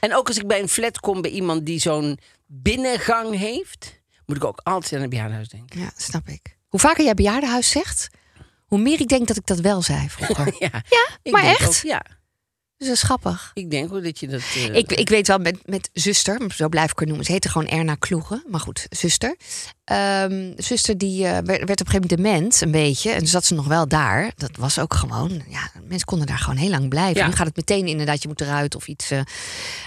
[0.00, 4.36] En ook als ik bij een flat kom bij iemand die zo'n binnengang heeft, moet
[4.36, 5.80] ik ook altijd aan een bejaardenhuis denken.
[5.80, 6.56] Ja, snap ik.
[6.68, 8.08] Hoe vaker jij bejaardenhuis zegt,
[8.66, 10.54] hoe meer ik denk dat ik dat wel zei vroeger.
[10.58, 10.82] Ja,
[11.22, 11.66] Ja, maar echt?
[11.68, 12.02] ook- ja,
[12.84, 13.50] Dus dat is grappig.
[13.54, 14.40] ik denk ook dat je dat.
[14.54, 17.24] eh, Ik, ik weet wel met, met zuster, zo blijf ik haar noemen.
[17.24, 19.36] Ze heette gewoon Erna Kloegen, maar goed, zuster.
[19.84, 22.08] Ehm, zuster die eh, werd, werd op een gegeven moment
[22.40, 23.10] dement, een beetje.
[23.10, 24.32] En zat ze nog wel daar.
[24.36, 27.20] Dat was ook gewoon, ja, mensen konden daar gewoon heel lang blijven.
[27.20, 27.26] Ja.
[27.26, 29.10] Nu gaat het meteen inderdaad, je moet eruit of iets.
[29.10, 29.20] eh.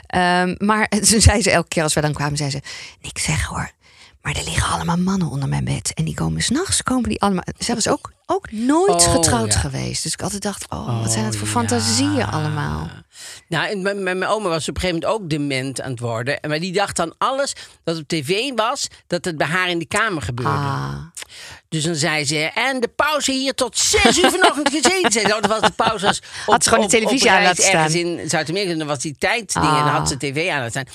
[0.07, 2.61] Ehm, maar toen zei ze elke keer als we dan kwamen, zei ze,
[3.01, 3.71] niks zeg hoor.
[4.27, 5.93] Maar er liggen allemaal mannen onder mijn bed.
[5.93, 7.43] En die komen s'nachts, komen die allemaal...
[7.57, 9.59] Zij was ook, ook nooit Oh, getrouwd ja.
[9.59, 10.03] geweest.
[10.03, 12.89] Dus ik altijd dacht, oh, wat zijn het voor Oh, fantasieën allemaal.
[13.47, 15.99] Nou, en mijn, mijn, mijn oma was op een gegeven moment ook dement aan het
[15.99, 16.39] worden.
[16.39, 19.79] En Maar die dacht dan alles dat op tv was, dat het bij haar in
[19.79, 20.51] de kamer gebeurde.
[20.51, 20.95] Ah.
[21.69, 25.21] Dus dan zei ze, en de pauze hier tot zes uur vanochtend gezeten.
[25.25, 26.07] Oh, dat was de pauze.
[26.07, 27.91] als op- Had ze gewoon de televisie aan laten staan.
[27.91, 28.71] in Zuid-Amerika.
[28.71, 30.85] En dan was die tijdsdingen en dan had ze tv aan laten staan.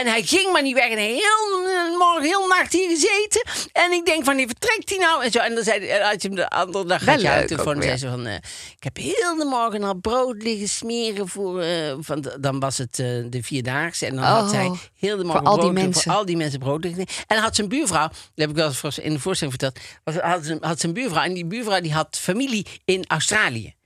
[0.00, 0.90] En hij ging maar niet weg.
[0.90, 1.18] En heel,
[1.66, 3.42] eh, morgen heel nacht hier gezeten.
[3.72, 5.24] En ik denk, wanneer vertrekt hij nou?
[5.24, 5.38] En zo.
[5.38, 7.76] En dan zei hij, had je hem de andere dag Wel je de telefoon.
[7.76, 8.34] En zei ze van, eh,
[8.76, 11.60] ik heb heel de morgen al brood liggen smeren voor...
[11.60, 14.06] eh, van, dan was het de Vierdaagse.
[14.06, 16.02] En dan had Oh, hij heel de morgen al die brood liggen mensen.
[16.02, 17.06] voor al die mensen brood liggen.
[17.06, 19.84] En dan had zijn buurvrouw, dat heb ik wel eens voor- in de voorstelling verteld,
[20.04, 21.22] was, had, zijn, had zijn buurvrouw.
[21.22, 23.76] En die buurvrouw die had familie in Australië.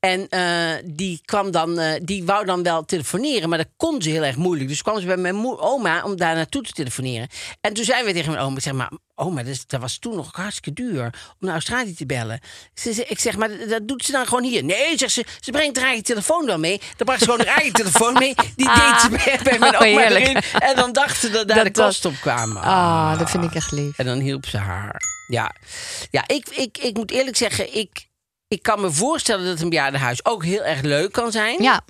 [0.00, 4.10] En eh, die kwam dan, eh, die wou dan wel telefoneren, maar dat kon ze
[4.10, 4.68] heel erg moeilijk.
[4.68, 7.28] Dus kwam ze bij mijn oma om daar naartoe te telefoneren.
[7.60, 9.98] En toen zei we tegen mijn oma, ik zeg maar, oma, dat, is- dat was
[9.98, 12.40] toen nog hartstikke duur om naar Australië te bellen.
[12.74, 14.64] Ze, ze- ik zeg, maar dat- doet ze dan gewoon hier.
[14.64, 16.78] Nee, zegt ze, ze brengt haar eigen telefoon wel mee.
[16.96, 18.34] Dan bracht ze gewoon haar eigen telefoon mee.
[18.56, 20.36] Die deed ze bij, bij mijn Oh, oma erin.
[20.58, 22.62] En dan dachten ze dat daar Dat de kosten op kwamen.
[22.62, 23.98] Ah, dat vind ik echt lief.
[23.98, 25.00] En dan hielp ze haar.
[25.28, 25.54] Ja,
[26.10, 28.08] ja ik, ik, ik moet eerlijk zeggen, ik,
[28.48, 31.62] ik kan me voorstellen dat een bejaardenhuis ook heel erg leuk kan zijn.
[31.62, 31.84] Ja,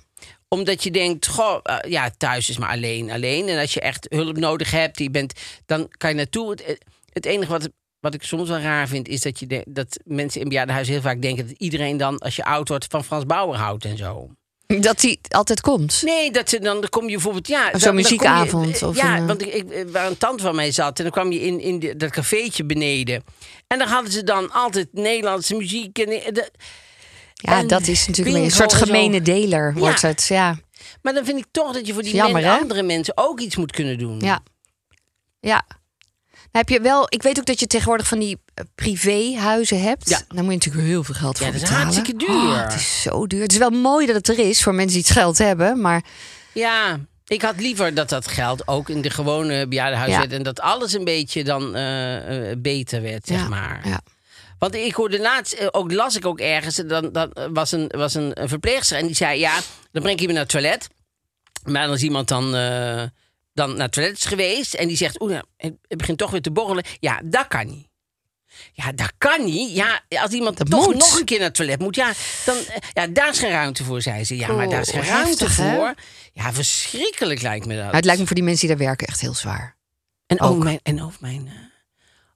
[0.49, 3.49] Omdat je denkt, goh, eh, ja, thuis is maar alleen, alleen.
[3.49, 5.33] En als je echt hulp nodig hebt, je bent,
[5.67, 6.51] dan kan je naartoe.
[6.51, 6.79] Het,
[7.13, 7.69] het enige wat,
[8.01, 11.01] wat ik soms wel raar vind, is dat, je de- dat mensen in bejaardenhuis heel
[11.01, 14.31] vaak denken dat iedereen dan, als je oud wordt, van Frans Bauer houdt en zo.
[14.81, 16.03] dat die altijd komt.
[16.05, 17.71] Nee, dat ze dan, dan kom je bijvoorbeeld, ja.
[17.71, 20.43] Dan- zo'n dan je- muziekavond of ja, een, eh, want ik, ik, waar een tante
[20.43, 23.25] van mij zat en dan kwam je in, in de- dat cafeetje beneden.
[23.67, 25.99] En daar hadden ze dan altijd Nederlandse muziek.
[25.99, 26.51] En, eh, de-
[27.35, 29.79] Ja, en dat is natuurlijk een soort gemene deler, Ja.
[29.79, 30.27] wordt het.
[30.29, 30.59] Ja,
[31.03, 32.59] maar dan vind ik toch dat je voor die Jammer, men- hè?
[32.59, 34.21] andere mensen ook iets moet kunnen doen.
[34.21, 34.41] ja.
[35.41, 35.65] ja.
[36.53, 40.09] Heb je wel, ik weet ook dat je tegenwoordig van die eh, privéhuizen hebt.
[40.09, 40.17] Ja.
[40.29, 41.93] Daar moet je natuurlijk heel veel geld Ja, voor dat is betalen.
[41.93, 42.37] hartstikke duur.
[42.37, 43.43] Oh, het is zo duur.
[43.43, 46.05] Het is wel mooi dat het er is voor mensen die het geld hebben, maar
[46.53, 50.19] Ja, ik had liever dat dat geld ook in de gewone bejaardenhuis Ja.
[50.19, 50.33] werd.
[50.33, 53.81] En dat alles een beetje dan eh, eh, beter werd, zeg ja, maar.
[53.89, 54.01] Ja.
[54.59, 58.41] Want ik hoorde laatst, ook las ik ook ergens, dan, dan was, een, was een,
[58.43, 59.55] een verpleegster en die zei: Ja,
[59.93, 60.89] dan breng ik iemand naar het toilet.
[61.65, 62.55] Maar is iemand dan,
[63.59, 66.43] dan naar het toilet is geweest en die zegt: Oeh, nou, het begint toch weer
[66.43, 66.85] te borrelen.
[67.01, 67.87] Ja, dat kan niet.
[68.73, 69.75] Ja, dat kan niet.
[69.77, 70.95] Ja, als iemand Dat toch moet.
[70.95, 72.13] nog een keer naar het toilet moet, ja,
[72.45, 74.37] dan, eh, ja, daar is geen ruimte voor, zei ze.
[74.37, 75.75] Ja, maar daar is geen Oh, ruimte heftig, hè?
[75.75, 75.95] voor.
[76.33, 77.93] Ja, verschrikkelijk lijkt me dat.
[77.93, 79.77] Het lijkt me voor die mensen die daar werken echt heel zwaar.
[80.27, 80.51] En Ook.
[80.51, 81.55] over mijn, en over mijn, eh,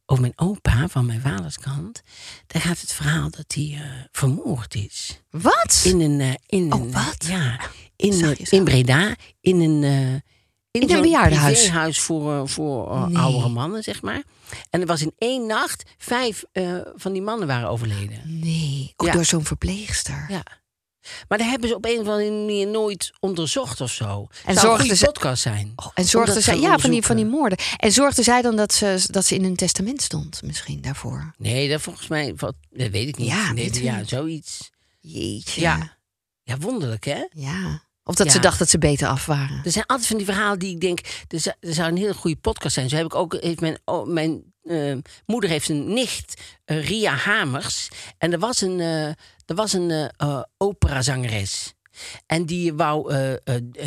[0.07, 2.03] over mijn opa van mijn vaderskant,
[2.47, 3.81] daar gaat het verhaal dat hij eh,
[4.13, 5.21] vermoord is.
[5.31, 5.81] Wat?
[5.85, 7.25] In een, in Oh, een wat?
[7.27, 7.61] ja,
[7.97, 10.23] in, in Breda, in een,
[10.81, 11.59] in een bejaardenhuis?
[11.61, 13.17] privéhuis voor, eh, voor eh, Nee.
[13.19, 14.23] oudere mannen, zeg maar.
[14.71, 18.21] En er was in één nacht vijf eh, van die mannen waren overleden.
[18.41, 19.13] Nee, ook Ja.
[19.13, 20.27] door zo'n verpleegster.
[20.29, 20.43] Ja.
[21.29, 24.27] Maar daar hebben ze op een of andere manier nooit onderzocht of zo.
[24.45, 25.73] En Zou een goede ze- podcast zijn.
[25.77, 27.59] Oh, en zorgde zij, ja, van die, van die moorden.
[27.77, 31.35] En zorgde zij dan dat ze, dat ze in een testament stond, misschien daarvoor?
[31.39, 33.29] Nee, dat volgens mij, wat, dat weet ik niet.
[33.29, 34.71] Ja, nee, zoiets.
[35.01, 35.61] Jeetje.
[35.61, 35.97] Ja.
[36.43, 37.27] Ja, wonderlijk hè?
[37.31, 37.83] Ja.
[38.05, 38.33] Of dat Ja.
[38.33, 39.61] ze dacht dat ze beter af waren.
[39.65, 42.75] Er zijn altijd van die verhalen die ik denk, er zou, een hele goede podcast
[42.75, 42.89] zijn.
[42.89, 47.15] Zo heb ik ook, heeft mijn, oh, mijn eh, moeder heeft een nicht, eh, Ria
[47.15, 47.89] Hamers.
[48.19, 49.07] En er was een, eh,
[49.47, 50.11] er was een
[50.57, 51.73] operazangeres.
[52.27, 53.15] En die wou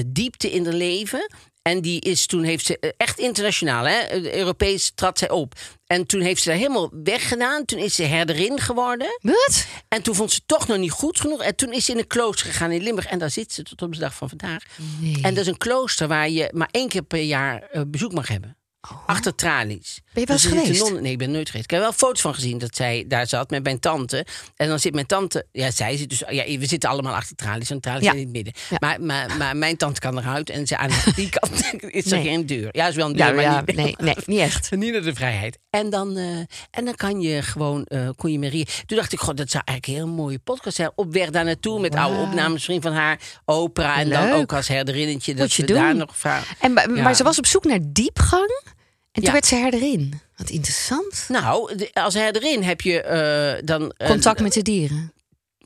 [0.06, 1.34] diepte in haar leven.
[1.70, 5.54] En die is toen heeft ze eh, echt internationaal, hè, eh, Europees trad zij op.
[5.86, 7.66] En toen heeft ze daar helemaal weggedaan.
[7.66, 9.08] Toen is ze herderin geworden.
[9.22, 9.66] Wat?
[9.88, 11.42] En toen vond ze toch nog niet goed genoeg.
[11.42, 13.06] En toen is ze in een klooster gegaan in Limburg.
[13.08, 14.64] En daar zit ze tot op de dag van vandaag.
[15.00, 15.18] Nee.
[15.22, 18.28] En dat is een klooster waar je maar één keer per jaar eh, bezoek mag
[18.28, 18.58] hebben.
[19.06, 20.02] Achter tralies.
[20.14, 21.02] Ben je wel eens geweest?
[21.02, 21.64] nee, ik ben nooit geweest.
[21.64, 24.26] Ik heb wel foto's van gezien dat zij daar zat met mijn tante.
[24.56, 25.46] En dan zit mijn tante...
[25.52, 26.24] Ja, zij zit dus...
[26.30, 27.70] Ja, we zitten allemaal achter tralies.
[27.70, 28.12] En tralies Ja.
[28.12, 28.54] in het midden.
[28.70, 28.78] Ja.
[28.80, 30.50] Maar, maar, maar mijn tante kan eruit.
[30.50, 31.52] En ze, aan die kant
[31.94, 32.28] is er Nee.
[32.28, 32.70] geen deur.
[32.72, 33.76] Ja, is wel een deur, Ja, maar ja, niet...
[33.76, 34.72] nee, nee, niet echt.
[34.76, 35.58] Niet naar de vrijheid.
[35.70, 36.38] En dan, eh,
[36.72, 38.68] en dan kan je gewoon, kon je Marie.
[38.86, 40.92] Toen dacht ik, god, dat zou eigenlijk een heel mooie podcast zijn.
[40.96, 43.98] Op weg daar naartoe met oude opnames misschien van haar opera.
[44.00, 45.34] En dan ook als herderinnetje.
[45.34, 45.98] Dat Moet je daar doen.
[45.98, 46.56] nog vragen.
[46.60, 48.74] En, maar ze was op zoek naar diepgang.
[49.16, 50.20] En toen werd ze herderin.
[50.38, 51.26] Wat interessant.
[51.28, 53.94] Nou, als herderin heb je eh, dan...
[53.98, 55.12] eh, Contact met de dieren.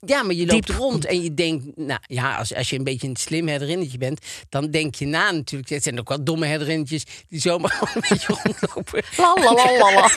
[0.05, 0.75] Ja, maar je loopt Diep.
[0.75, 1.63] rond en je denkt...
[1.75, 4.19] Nou ja, als, als je een beetje een slim herderinnetje bent...
[4.49, 5.69] dan denk je na natuurlijk.
[5.69, 7.03] Het zijn ook wel domme herderinnetjes...
[7.29, 9.03] die zomaar een beetje rondlopen.
[9.17, 10.09] La la la la la.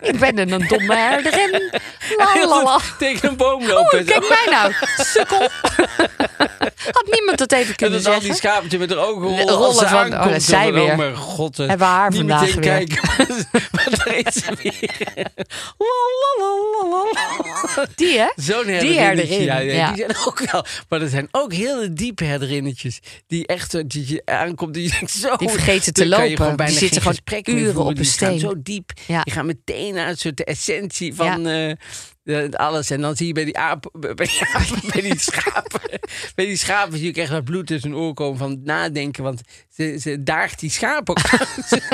[0.10, 1.72] Ik ben een domme herderin.
[2.16, 2.78] La Heel la la.
[2.78, 3.98] goed tegen een boom lopen.
[3.98, 4.72] Oeh, kijk mij nou.
[4.96, 5.48] Sukkel.
[6.92, 8.50] Had niemand dat even En kunnen dat al die zeggen?
[8.50, 9.48] schaapjes met haar ogen rollen.
[9.48, 10.90] Rollen als ze van- oh, aankomt, zij dan van, weer.
[10.92, 11.58] Oh mijn god.
[11.58, 12.86] eh, Hebben we haar niet vandaag meteen weer.
[12.86, 13.00] kijken.
[13.72, 14.90] maar daar is ze weer.
[17.94, 18.26] Die hè?
[18.36, 19.34] Zo'n Die herderinnetje.
[19.34, 19.92] herderin, Ja, ja, ja.
[19.92, 20.64] Die zijn ook wel.
[20.88, 23.00] Maar er zijn ook hele diepe herderinnetjes.
[23.26, 24.74] Die echt zo, die je aankomt.
[24.74, 26.56] Die, je denkt, zo, Die vergeten te lopen.
[26.56, 27.18] Die zitten gewoon
[27.58, 28.38] uren op een steen.
[28.38, 28.92] zo diep.
[29.06, 31.76] Die gaan meteen uit soort de essentie van eh, eh,
[32.52, 32.90] alles.
[32.90, 35.80] En dan zie je bij die apen, bij, die bij die schapen,
[36.34, 39.22] bij die schapen zie je echt wat bloed in zijn oor komen van het nadenken.
[39.22, 39.40] Want
[39.74, 41.48] ze, ze daagt die schapen ook uit.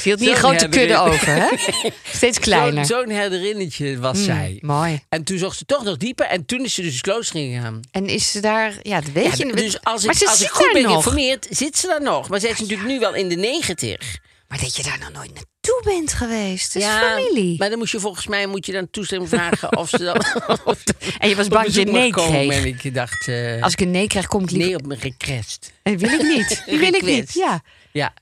[0.00, 1.48] Ze hield niet een grote kudde over, hè?
[2.16, 2.86] Steeds kleiner.
[2.86, 4.58] Zo'n herderinnetje was zij.
[4.60, 5.00] Mooi.
[5.08, 6.26] En toen zocht ze toch nog dieper.
[6.26, 7.80] En toen is ze dus klooster gegaan.
[7.90, 9.52] En is ze daar, ja, dat weet Ja, je.
[9.54, 10.90] dus als maar ik, ze als ik goed ben nog.
[10.90, 12.28] geïnformeerd, zit ze daar nog.
[12.28, 14.18] Maar zij is natuurlijk nu wel in de negentig.
[14.48, 15.32] Maar dat je daar nog nooit
[15.62, 16.72] naartoe bent geweest.
[16.74, 17.58] Dat is familie.
[17.58, 20.16] Maar dan moet je volgens mij moet je dan toestemming vragen of ze dan.
[20.64, 20.82] of
[21.18, 22.52] En je was bang dat je nee kreeg.
[22.52, 23.28] En ik dacht.
[23.28, 24.66] eh, Als ik een nee krijg, kom ik liever...
[24.68, 25.72] nee op mijn request.
[25.82, 26.62] Nee, wil ik niet.
[26.66, 27.62] Die wil ik niet, ja.
[27.92, 28.12] Ja.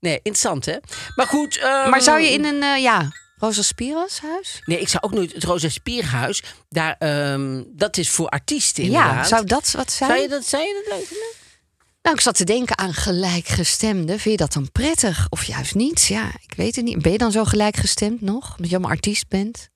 [0.00, 0.76] Nee, interessant hè.
[1.14, 1.56] Maar goed.
[1.58, 4.62] ehm, Maar zou je in een, eh, ja, Rosa Spiras huis?
[4.64, 6.42] Nee, ik zou ook nooit het Rosa Spierhuis.
[6.68, 9.28] Daar, ehm, dat is voor artiesten Ja, inderdaad.
[9.28, 10.10] zou dat wat zijn?
[10.10, 11.26] Zou je dat, zou je dat leuk vinden?
[12.08, 14.18] Nou, ik zat te denken aan gelijkgestemden.
[14.18, 15.26] Vind je dat dan prettig?
[15.30, 16.06] Of juist niet?
[16.06, 17.02] Ja, ik weet het niet.
[17.02, 18.50] Ben je dan zo gelijkgestemd nog?
[18.50, 19.68] Omdat je allemaal artiest bent?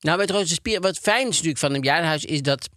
[0.00, 2.68] Nou, het Roze Spier, wat fijn is natuurlijk van een bejaardenhuis, is dat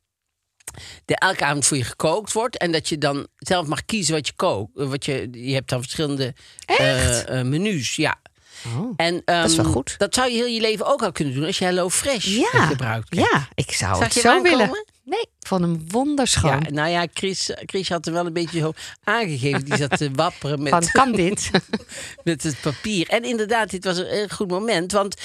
[1.05, 2.57] er elke avond voor je gekookt wordt.
[2.57, 4.71] En dat je dan zelf mag kiezen wat je kookt.
[4.73, 6.33] Wat je, je hebt dan verschillende
[6.65, 7.95] eh, eh, menus.
[7.95, 8.21] Ja.
[8.65, 8.93] Oh.
[8.95, 9.95] En, Dat is wel ehm, goed.
[9.97, 12.65] Dat zou je heel je leven ook al kunnen doen als je Hello Fresh Ja,
[12.65, 13.15] gebruikt.
[13.15, 14.83] ja, ik zou Zag het je zo willen.
[15.05, 16.59] Nee, vond hem wonderschoon.
[16.63, 18.73] Ja, nou ja, Chris, Chris had er wel een beetje zo
[19.03, 19.65] aangegeven.
[19.65, 21.49] Die zat te wapperen met, Van, kan dit?
[22.23, 23.07] met het papier.
[23.09, 24.91] En inderdaad, dit was een goed moment.
[24.91, 25.15] Want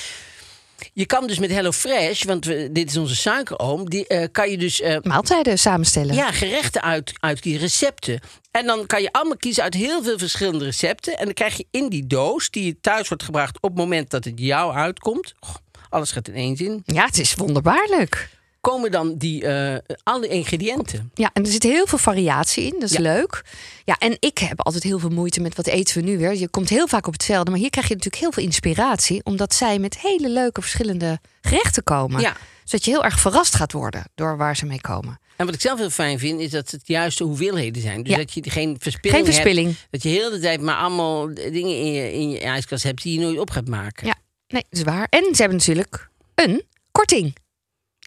[0.93, 4.51] je kan dus met Hello Fresh, want we, dit is onze suikeroom, die eh, kan
[4.51, 6.15] je dus eh, Maaltijden samenstellen.
[6.15, 8.21] ja, gerechten uit, uitkiezen, recepten.
[8.51, 11.19] En dan kan je allemaal kiezen uit heel veel verschillende recepten.
[11.19, 14.11] En dan krijg je in die doos, die je thuis wordt gebracht op het moment
[14.11, 15.35] dat het jou uitkomt.
[15.41, 15.55] Oh,
[15.89, 16.83] alles gaat in één zin.
[16.85, 18.29] Ja, het is wonderbaarlijk.
[18.69, 21.11] Komen dan die, eh, alle ingrediënten.
[21.15, 22.75] Ja, en er zit heel veel variatie in.
[22.79, 23.01] Dat is Ja.
[23.03, 23.43] leuk.
[23.85, 26.35] Ja, en ik heb altijd heel veel moeite met wat eten we nu weer.
[26.35, 27.51] Je komt heel vaak op hetzelfde.
[27.51, 29.21] Maar hier krijg je natuurlijk heel veel inspiratie.
[29.25, 32.21] Omdat zij met hele leuke verschillende gerechten komen.
[32.21, 32.37] Ja.
[32.65, 35.19] Zodat je heel erg verrast gaat worden door waar ze mee komen.
[35.37, 38.03] En wat ik zelf heel fijn vind, is dat het juiste hoeveelheden zijn.
[38.03, 38.19] Dus Ja.
[38.19, 39.67] dat je geen verspilling, Geen verspilling.
[39.69, 39.87] hebt.
[39.91, 43.15] Dat je heel de tijd maar allemaal dingen in je, in je ijskast hebt die
[43.21, 44.07] je nooit op gaat maken.
[44.07, 44.15] Ja,
[44.49, 45.07] nee, dat is waar.
[45.11, 47.35] En ze hebben natuurlijk een korting.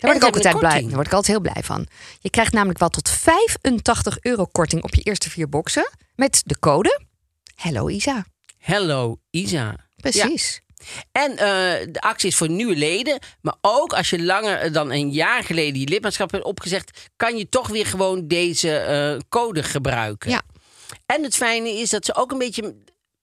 [0.01, 0.81] Daar word ik ook altijd blij.
[0.81, 1.87] Daar word ik altijd heel blij van.
[2.19, 5.89] Je krijgt namelijk wel tot 85 euro korting op je eerste vier boxen.
[6.15, 7.01] Met de code
[7.55, 8.25] Hello Isa.
[8.57, 9.75] Hello, Isa.
[9.95, 10.61] Precies.
[11.11, 13.19] En eh, de actie is voor nieuwe leden.
[13.41, 17.49] Maar ook als je langer dan een jaar geleden je lidmaatschap hebt opgezegd, kan je
[17.49, 20.29] toch weer gewoon deze eh, code gebruiken.
[20.29, 20.41] Ja.
[21.05, 22.75] En het fijne is dat ze ook een beetje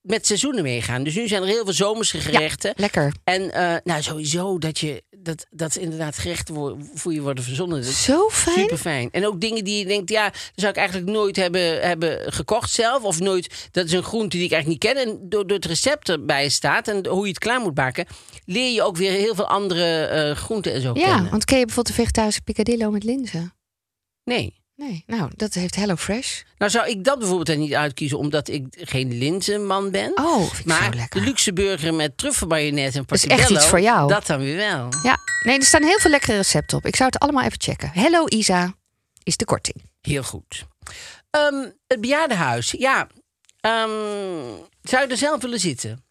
[0.09, 1.03] met seizoenen meegaan.
[1.03, 2.73] Dus nu zijn er heel veel zomerse gerechten.
[2.77, 3.13] Lekker.
[3.25, 6.55] En eh, nou, sowieso dat je dat, dat inderdaad gerechten
[6.95, 7.83] voor je worden verzonnen.
[7.83, 8.59] Dat Zo fijn.
[8.59, 9.09] Super fijn.
[9.13, 12.71] En ook dingen die je denkt, ja, dat zou ik eigenlijk nooit hebben, hebben gekocht
[12.71, 13.03] zelf.
[13.03, 15.03] Of nooit, dat is een groente die ik eigenlijk niet ken.
[15.07, 18.07] En door, door het recept erbij staat en hoe je het klaar moet maken,
[18.45, 21.31] leer je ook weer heel veel andere eh, groenten en zo Ja, kennen.
[21.31, 23.53] want ken je bijvoorbeeld de vegetarische picadillo met linzen?
[24.25, 24.58] Nee.
[24.79, 26.43] Nee, nou, dat heeft Hello Fresh.
[26.59, 30.13] Nou zou ik dat bijvoorbeeld dan niet uitkiezen, omdat ik geen linzenman ben.
[30.19, 31.21] Oh, vind ik maar zo lekker.
[31.21, 34.09] de luxe burger met truffelmayonaise en is echt iets voor jou.
[34.09, 34.89] Dat dan weer wel.
[35.03, 36.87] Ja, nee, er staan heel veel lekkere recepten op.
[36.87, 37.91] Ik zou het allemaal even checken.
[37.93, 38.75] Hello Isa
[39.23, 39.83] is de korting.
[40.01, 40.67] Heel goed.
[41.31, 42.75] Ehm, het bejaardenhuis.
[42.79, 43.09] Ja,
[43.61, 43.91] Ehm,
[44.83, 46.05] zou je er zelf willen zitten?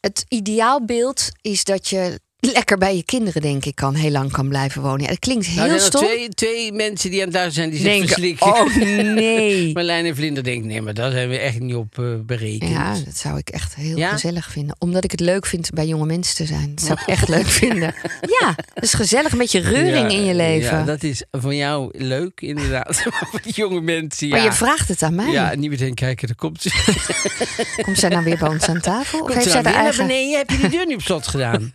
[0.00, 2.20] Het ideaalbeeld is dat je
[2.52, 5.00] lekker bij je kinderen, denk ik, kan heel lang kan blijven wonen.
[5.02, 6.04] Ja, dat klinkt heel Nou, er zijn stom.
[6.04, 9.06] twee, twee mensen die aan het luisteren zijn die zich Denken, verslikken.
[9.06, 9.72] oh nee.
[9.74, 12.70] Marlijn en Vlinder denken, nee, maar daar zijn we echt niet op eh, berekend.
[12.70, 14.10] Ja, dat zou ik echt heel Ja?
[14.10, 14.76] gezellig vinden.
[14.78, 16.72] Omdat ik het leuk vind bij jonge mensen te zijn.
[16.74, 17.94] Dat zou ik echt leuk vinden.
[18.40, 20.78] Ja, het is gezellig, een beetje reuring Ja, in je leven.
[20.78, 23.04] Ja, dat is van jou leuk, inderdaad.
[23.54, 24.34] Jonge mensen, ja.
[24.36, 25.30] Maar je vraagt het aan mij.
[25.30, 26.70] Ja, niet meteen kijken, daar komt ze.
[27.82, 29.18] Komt zij nou weer bij ons aan tafel?
[29.18, 30.06] Of Komt heeft ze zij nou haar naar eigen...
[30.06, 30.38] beneden?
[30.38, 31.72] Heb je die deur niet op slot gedaan?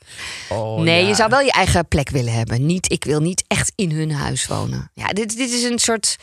[0.50, 1.08] Oh, nee, ja.
[1.08, 2.66] je zou wel je eigen plek willen hebben.
[2.66, 4.92] Niet, ik wil niet echt in hun huis wonen.
[4.94, 6.16] Ja, dit, dit is een soort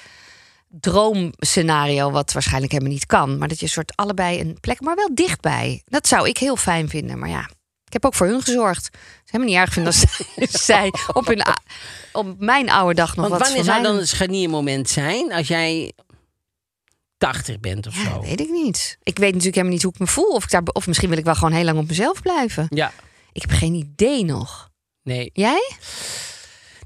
[0.69, 3.39] droomscenario wat waarschijnlijk helemaal niet kan.
[3.39, 5.83] Maar dat je een soort allebei een plek, maar wel dichtbij.
[5.85, 7.19] Dat zou ik heel fijn vinden.
[7.19, 7.51] Maar ja,
[7.87, 8.89] ik heb ook voor hun gezorgd.
[8.93, 10.05] Is helemaal niet erg vinden als
[10.67, 11.43] zij op, hun,
[12.13, 15.33] op mijn oude dag nog Want wat wanneer zou mij dan het scharniermoment zijn?
[15.33, 15.93] Als jij
[17.19, 18.11] 80 bent of Ja, zo?
[18.11, 18.99] dat weet ik niet.
[19.03, 20.31] Ik weet natuurlijk helemaal niet hoe ik me voel.
[20.31, 22.67] Of, ik daar, of misschien wil ik wel gewoon heel lang op mezelf blijven.
[22.69, 22.93] Ja,
[23.37, 24.71] Ik heb geen idee nog.
[25.03, 25.31] nee.
[25.33, 25.71] Jij?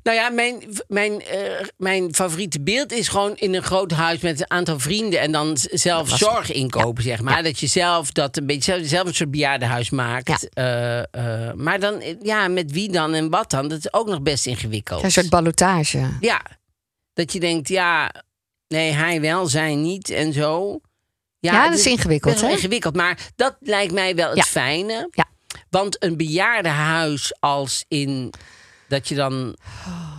[0.03, 4.41] Nou ja, mijn, mijn, eh, mijn favoriete beeld is gewoon in een groot huis met
[4.41, 7.43] een aantal vrienden en dan zelf zorg inkopen, zeg maar.
[7.43, 10.49] Dat je zelf dat een beetje zelf, zelf een soort bejaardenhuis maakt.
[10.49, 13.69] Eh, eh, maar dan, ja, met wie dan en wat dan?
[13.69, 15.03] Dat is ook nog best ingewikkeld.
[15.03, 16.17] Een soort ballotage.
[16.21, 16.43] Ja,
[17.13, 18.15] dat je denkt, ja,
[18.69, 20.81] nee, hij wel, zij niet en zo.
[21.39, 22.51] Ja, dat is ingewikkeld, hè?
[22.51, 25.09] ingewikkeld, maar dat lijkt mij wel het fijne.
[25.11, 25.30] Ja.
[25.71, 28.33] Want een bejaardenhuis als in
[28.89, 29.57] dat je dan,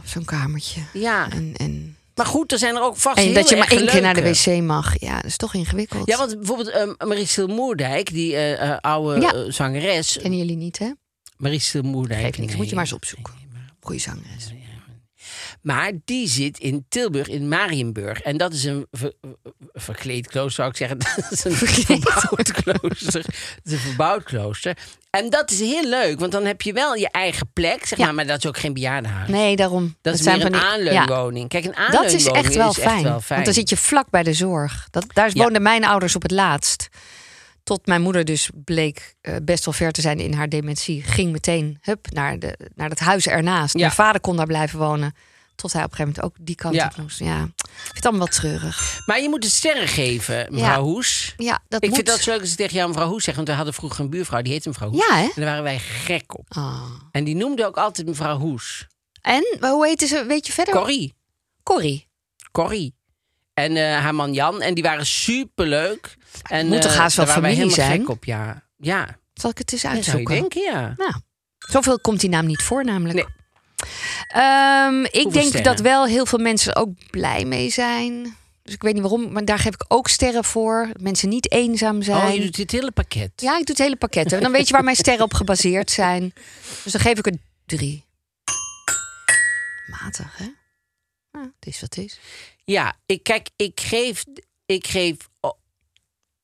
[0.01, 0.81] Op zo'n kamertje.
[0.93, 1.29] ja.
[1.31, 3.85] En, en, Maar goed, er zijn er ook vast en heel dat je maar één
[3.85, 4.99] keer naar de wc mag.
[4.99, 6.07] Ja, dat is toch ingewikkeld.
[6.07, 9.33] Ja, want bijvoorbeeld Maristel Moerdijk, die eh, oude Ja.
[9.33, 10.17] eh, zangeres.
[10.21, 10.91] Kennen jullie niet, hè?
[11.37, 12.21] Maristel Moerdijk.
[12.21, 12.49] Geeft niks.
[12.49, 12.57] nee.
[12.59, 13.33] Moet je maar eens opzoeken.
[13.81, 14.53] Goeie zangeres.
[15.61, 18.21] Maar die zit in Tilburg, in Marienburg.
[18.21, 19.13] En dat is een ver-
[19.73, 20.97] verkleed klooster, zou ik zeggen.
[21.29, 23.21] Dat is een verbouwd klooster.
[23.21, 24.77] Dat is een verbouwd klooster.
[25.09, 27.85] En dat is heel leuk, want dan heb je wel je eigen plek.
[27.85, 28.05] Zeg Ja.
[28.05, 29.29] maar, maar dat is ook geen bejaardenhuis.
[29.29, 29.95] Nee, daarom.
[30.01, 31.49] Dat is zijn meer een die- aanleunwoning.
[31.49, 33.27] Kijk, een aanleunwoning dat is echt wel, is fijn, wel fijn.
[33.27, 34.87] Want dan zit je vlak bij de zorg.
[34.91, 35.43] Dat, daar Ja.
[35.43, 36.89] woonden mijn ouders op het laatst.
[37.63, 41.03] Tot mijn moeder dus bleek eh, best wel ver te zijn in haar dementie.
[41.03, 43.73] Ging meteen hup, naar, de, naar het huis ernaast.
[43.73, 43.79] Ja.
[43.79, 45.13] Mijn vader kon daar blijven wonen.
[45.55, 46.85] Tot hij op een gegeven moment ook die kant Ja.
[46.85, 47.19] op moest.
[47.19, 49.01] Ja, ik vind het allemaal wat treurig.
[49.05, 51.33] Maar je moet het sterren geven, mevrouw Hoes.
[51.37, 51.97] Ja, dat Ik moet.
[51.97, 53.35] vind dat zo leuk als ik tegen jou mevrouw Hoes zeg.
[53.35, 55.07] Want we hadden vroeger een buurvrouw, die heette mevrouw Hoes.
[55.07, 55.23] Ja, hè?
[55.23, 56.45] En daar waren wij gek op.
[56.49, 56.81] Ah.
[57.11, 58.87] En die noemde ook altijd mevrouw Hoes.
[59.21, 60.25] En, hoe heette ze?
[60.25, 60.73] Weet je verder?
[60.73, 61.13] Corrie.
[61.63, 62.07] Corrie.
[62.51, 62.95] Corrie.
[63.53, 64.61] En eh, haar man Jan.
[64.61, 66.15] En die waren superleuk.
[66.49, 67.99] En, moet toch eh, haast wel familie zijn?
[67.99, 68.63] gek op, ja.
[68.77, 70.35] Ja, Zal ik het eens uitzoeken?
[70.35, 70.93] denken, ja.
[70.97, 71.13] Nou,
[71.57, 73.15] zoveel komt die naam niet voor namelijk.
[73.15, 73.25] Nee.
[74.27, 75.63] Ehm, ik Hoeveel denk sterren?
[75.63, 78.35] dat wel heel veel mensen er ook blij mee zijn.
[78.63, 80.87] Dus ik weet niet waarom, maar daar geef ik ook sterren voor.
[80.93, 82.27] Dat mensen niet eenzaam zijn.
[82.27, 83.31] Oh, je doet dit hele pakket.
[83.35, 84.31] Ja, ik doe het hele pakket.
[84.31, 86.33] En dan weet je waar mijn sterren op gebaseerd zijn.
[86.83, 88.05] Dus dan geef ik een drie.
[89.87, 90.45] Matig, hè?
[91.31, 92.19] Nou, het is wat het is.
[92.63, 94.23] Ja, ik, kijk, ik geef...
[94.65, 95.17] Ik geef...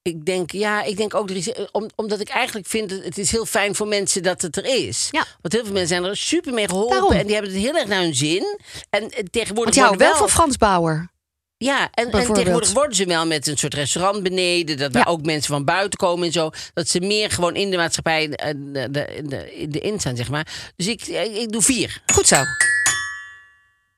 [0.08, 1.30] ik denk, ja, ik denk ook...
[1.30, 2.89] Er is, eh, om, omdat ik eigenlijk vind...
[2.89, 5.08] dat Het is heel fijn voor mensen dat het er is.
[5.12, 5.26] Ja.
[5.41, 6.93] Want heel veel mensen zijn er super mee geholpen.
[6.96, 7.12] Daarom.
[7.12, 8.60] En die hebben het heel erg naar hun zin.
[8.89, 11.10] En eh, tegenwoordig Want wel van Frans Bauer.
[11.58, 14.78] Ja, en, en tegenwoordig worden ze wel met een soort restaurant beneden.
[14.78, 15.12] Dat daar Ja.
[15.12, 16.50] ook mensen van buiten komen en zo.
[16.74, 20.15] Dat ze meer gewoon in de maatschappij eh, de, de, de, in de in staan,
[20.15, 20.72] zeg maar.
[20.76, 22.02] Dus ik, ik, doe vier.
[22.13, 22.43] Goed zo.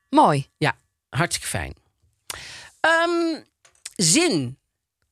[0.08, 0.48] Mooi.
[0.58, 0.76] Ja,
[1.08, 1.74] hartstikke fijn.
[2.80, 3.42] Ehm,
[3.96, 4.58] zin.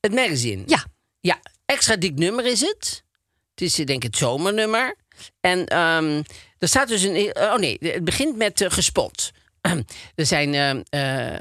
[0.01, 0.63] Het magazine.
[0.67, 0.85] Ja.
[1.21, 3.05] Ja, extra dik nummer is het.
[3.51, 4.97] Het is eh, denk ik het zomernummer.
[5.41, 6.23] En ehm,
[6.59, 7.37] er staat dus een...
[7.37, 9.31] Oh nee, het begint met eh, gespot.
[10.15, 10.55] er zijn...
[10.55, 11.39] eh, eh,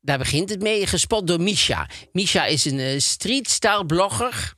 [0.00, 0.86] daar begint het mee.
[0.86, 1.88] Gespot door Misha.
[2.12, 4.54] Misha is een eh, streetstyle blogger.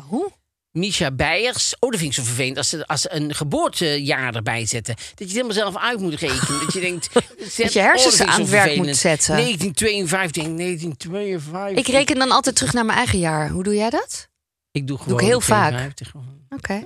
[0.00, 0.32] Hoe?
[0.72, 1.74] Misha Beijers.
[1.78, 2.56] Oh, dat vind ik zo vervelend.
[2.56, 4.94] Als ze, als ze een geboortejaar erbij zetten.
[4.94, 6.60] Dat je het helemaal zelf uit moet rekenen.
[6.60, 7.08] dat je denkt...
[7.56, 9.34] Dat je hersens aan het werk moet zetten.
[9.34, 10.42] 1952.
[10.42, 11.78] denk ik, 1952.
[11.78, 13.48] Ik reken dan altijd terug naar mijn eigen jaar.
[13.48, 14.28] Hoe doe jij dat?
[14.70, 15.68] Ik doe gewoon ik heel vaak.
[15.68, 16.40] 52 gewoon.
[16.56, 16.74] Oké.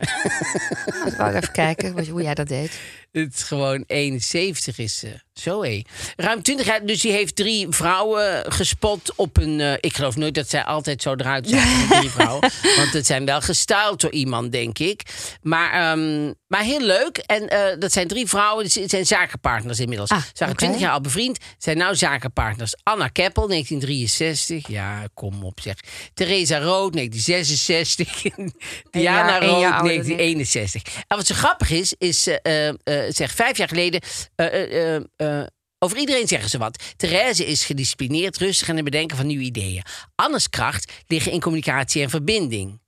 [1.11, 2.81] Ik wou even kijken hoe jij dat deed.
[3.23, 5.25] Het is gewoon 71 is ze.
[5.35, 5.83] Zo hé.
[6.17, 6.87] Ruim 20 jaar.
[6.87, 9.61] Dus die heeft drie vrouwen gespot op een.
[9.61, 11.89] eh, ik geloof nooit dat zij altijd zo eruit zijn.
[11.89, 12.51] Drie vrouwen.
[12.77, 15.03] Want het zijn wel gestyled door iemand, denk ik.
[15.43, 17.19] Maar, ehm, maar heel leuk.
[17.19, 18.65] En eh, dat zijn drie vrouwen.
[18.65, 20.11] dus Het zijn zakenpartners inmiddels.
[20.11, 20.63] Ah, Ze waren oké.
[20.65, 21.39] 20 jaar al bevriend.
[21.59, 22.75] Zijn nou zakenpartners.
[22.83, 24.69] Anna Keppel, 1963.
[24.69, 25.75] Ja, kom op zeg.
[26.15, 28.23] Theresa Rood, 1966.
[28.91, 30.19] Diana één Rood, jaar ouder dan ik.
[30.19, 30.83] 1961.
[31.09, 34.01] En wat zo grappig is, is eh, eh, eh, zeg vijf jaar geleden.
[34.35, 35.03] eh, eh, eh,
[35.41, 35.47] eh,
[35.79, 36.83] Over iedereen zeggen ze wat.
[36.97, 39.83] Therese is gedisciplineerd, rustig en in het bedenken van nieuwe ideeën.
[40.15, 42.81] Anne's kracht liggen in communicatie en verbinding.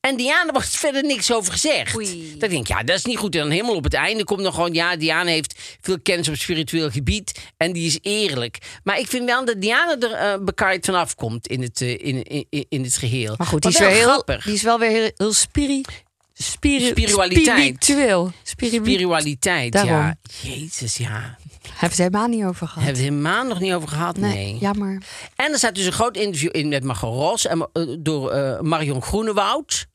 [0.00, 1.96] En Diana wordt verder niks over gezegd.
[1.96, 2.34] Oei.
[2.38, 3.34] Dan denk ik, ja, dat is niet goed.
[3.34, 4.72] En dan helemaal op het einde komt nog gewoon...
[4.72, 7.40] ja, Diana heeft veel kennis op spiritueel gebied...
[7.56, 8.58] en die is eerlijk.
[8.84, 12.22] Maar ik vind wel dat Diana er eh bekaaid vanaf komt in het, eh, in,
[12.22, 13.34] in, in het geheel.
[13.36, 14.44] Maar goed, die is, wel heel, grappig.
[14.44, 15.82] die is wel weer heel, heel spiri,
[16.42, 17.76] spiri, Spiritualiteit.
[17.84, 18.32] Spiritueel.
[18.42, 19.92] Spiritu- Spiritualiteit, Daarom.
[19.92, 20.16] ja.
[20.42, 21.36] Jezus, ja.
[21.62, 22.84] Hebben het helemaal niet over gehad.
[22.84, 24.16] Hebben het helemaal nog niet over gehad?
[24.16, 24.58] nee, Nee.
[24.60, 25.02] jammer.
[25.36, 28.60] En er staat dus een groot interview in met Margot Ros en, eh, door eh,
[28.60, 29.86] Marion Groenewoud.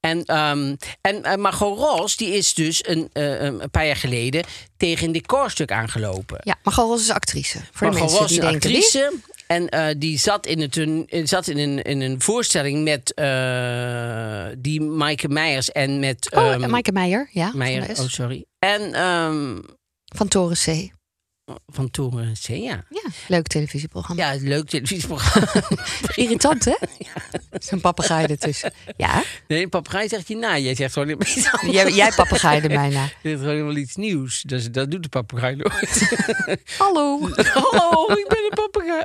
[0.00, 4.44] En, ehm, en eh, Margot Ros die is dus een, een paar jaar geleden
[4.76, 6.38] tegen een decorstuk aangelopen.
[6.44, 7.58] Ja, maar Ros is actrice.
[7.72, 8.70] Voor de Margot mensen Ros die is denken...
[8.70, 9.12] actrice.
[9.46, 14.46] En eh, die zat, in, het, een, zat in, een, in een voorstelling met eh,
[14.58, 16.32] die Maaike Meijers en met...
[16.34, 17.50] Oh, ehm, Maaike Meijer, ja.
[17.54, 18.44] Meijer, oh sorry.
[18.58, 19.58] En ehm,
[20.04, 20.90] van Toren C.
[21.66, 22.84] van Toren C, ja.
[22.90, 24.32] Ja, leuk televisieprogramma.
[24.32, 25.62] Ja, leuk televisieprogramma.
[26.14, 26.74] Irritant, hè?
[27.68, 28.72] Zo'n papegaai ertussen.
[28.96, 30.58] Ja, Nee, papegaai zegt je na.
[30.58, 31.72] Jij zegt gewoon iets anders.
[31.72, 33.02] jij, jij papegaaide mij na.
[33.22, 34.42] Je zegt gewoon helemaal iets nieuws.
[34.42, 36.08] Dat, dat doet de papegaai nooit.
[36.78, 37.20] Hallo.
[37.36, 38.35] Hallo, ik ben een papegaai.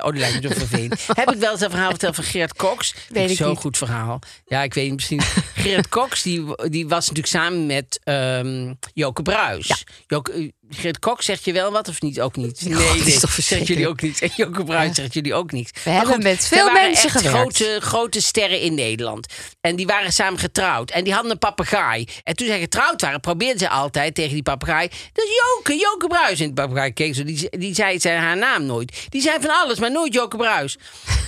[0.03, 1.07] Oh, die lijkt me zo vervelend.
[1.13, 2.95] Heb ik wel eens een verhaal verteld van Geert Cox?
[3.09, 4.19] Weet ik Zo'n goed verhaal.
[4.45, 5.21] Ja, ik weet niet, misschien.
[5.63, 9.85] Geert Cox, die, die was natuurlijk samen met ehm Joke Bruis.
[10.07, 12.21] Joke, eh, Geert Cox zegt je wel wat of niet?
[12.21, 12.61] Ook niet.
[12.65, 14.21] Nee, God, dat is nee, toch zegt jullie ook niet.
[14.21, 15.71] En Joke Bruis zegt jullie ook niet.
[15.85, 17.37] Maar hebben met veel mensen echt gewerkt.
[17.37, 19.33] Grote, grote sterren in Nederland.
[19.61, 20.91] En die waren samen getrouwd.
[20.91, 22.07] En die hadden een papegaai.
[22.23, 24.87] En toen zij getrouwd waren, probeerden ze altijd tegen die papegaai.
[25.13, 26.39] Dat is Joke, Joke Bruis.
[26.39, 27.23] En de papegaai keek zo.
[27.23, 29.05] Die, die zei zei haar naam nooit.
[29.09, 30.77] Die zei van alles, maar nooit Joke Bruis.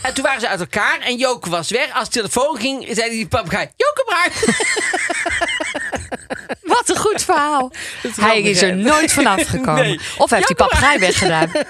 [0.01, 1.93] En toen waren ze uit elkaar en Joke was weg.
[1.93, 4.61] Als de telefoon ging, zei die papegaai: Joke Bruis.
[6.61, 7.71] Wat een goed verhaal.
[8.15, 9.32] Hij is er nooit vanaf
[9.75, 9.99] Nee.
[10.17, 11.51] Of hij heeft die papegaai weggedaan.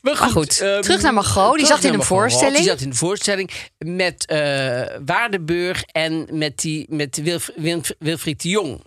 [0.00, 1.56] Maar Maar goed, ehm, terug naar Margot.
[1.56, 2.56] Die zat in een voorstelling.
[2.56, 8.42] Die zat in een voorstelling met eh, Waardenburg en met, die, met Wilf, Wilf- Wilfried
[8.42, 8.82] de Jong.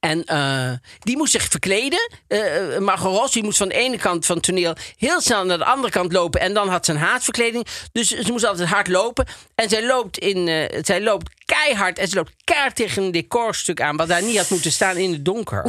[0.00, 2.10] En eh, die moest zich verkleden.
[2.28, 5.90] Eh, Margot moest van de ene kant van het toneel heel snel naar de andere
[5.92, 6.40] kant lopen.
[6.40, 7.66] En dan had ze een haatverkleding.
[7.92, 9.26] Dus ze moest altijd hard lopen.
[9.54, 11.98] En zij loopt, in, zij loopt keihard.
[11.98, 13.96] En ze loopt keihard tegen een decorstuk aan.
[13.96, 15.64] Wat daar niet had moeten staan in het donker.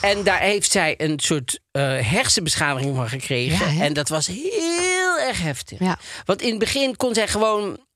[0.00, 3.74] En daar heeft zij een soort eh, hersenbeschadiging van gekregen.
[3.74, 5.78] Ja, en dat was heel erg heftig.
[5.78, 5.98] Ja.
[6.24, 7.86] Want in het begin kon zij gewoon.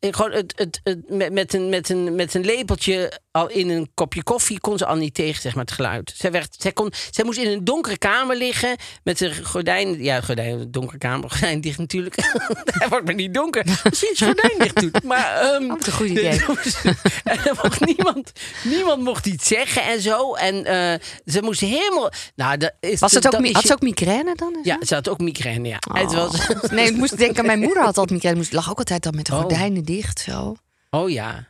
[0.00, 3.90] Gewoon het, het, het, met, met, een, met, een, met een lepeltje al in een
[3.94, 6.12] kopje koffie kon ze al niet tegen, zeg maar, het geluid.
[6.16, 10.02] Zij, werd, zij, kon, zij moest in een donkere kamer liggen met een gordijn.
[10.02, 12.14] Ja, gordijn, donkere kamer, gordijn dicht natuurlijk.
[12.78, 13.64] Hij wordt maar niet donker.
[13.84, 15.02] Misschien is gordijn dicht doet.
[15.02, 16.44] Maar, Ook een goed idee.
[17.24, 18.32] en er mocht niemand,
[18.64, 20.34] niemand mocht iets zeggen en zo.
[20.34, 22.10] En eh, ze moest helemaal.
[22.34, 24.58] Nou, dat is, Was het ook, is had ze ook migraine dan?
[24.62, 25.78] Ja, ze had ook migraine, ja.
[25.92, 28.40] Het was, Nee, ik moest denken mijn moeder had altijd migraine.
[28.40, 29.44] Moest lag ook altijd dan met de Oh.
[29.44, 30.56] gordijnen dicht zo.
[30.90, 31.46] oh ja.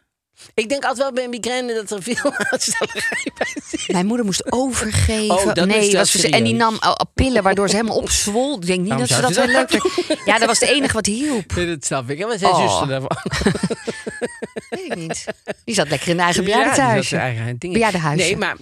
[0.55, 3.89] Ik denk altijd wel bij migraine dat er veel aanstellerij bij zit.
[3.93, 5.35] Mijn moeder moest overgeven.
[5.35, 6.79] Oh, nee, was en die nam
[7.15, 8.55] pillen waardoor ze helemaal opzwol.
[8.57, 9.71] Ik denk niet Waarom dat ze dat wel leuk.
[10.25, 11.55] Ja, dat was het enige wat hielp.
[11.55, 12.19] Nee, dat snap ik.
[12.21, 12.61] En wat zijn Oh.
[12.69, 13.17] zuster daarvan?
[14.71, 15.25] Weet ik niet.
[15.65, 17.09] Die zat lekker in haar eigen Ja, bejaardentehuisje.
[17.09, 17.59] zijn eigen.
[17.59, 18.25] Bejaardenhuisje.
[18.25, 18.57] Nee, maar...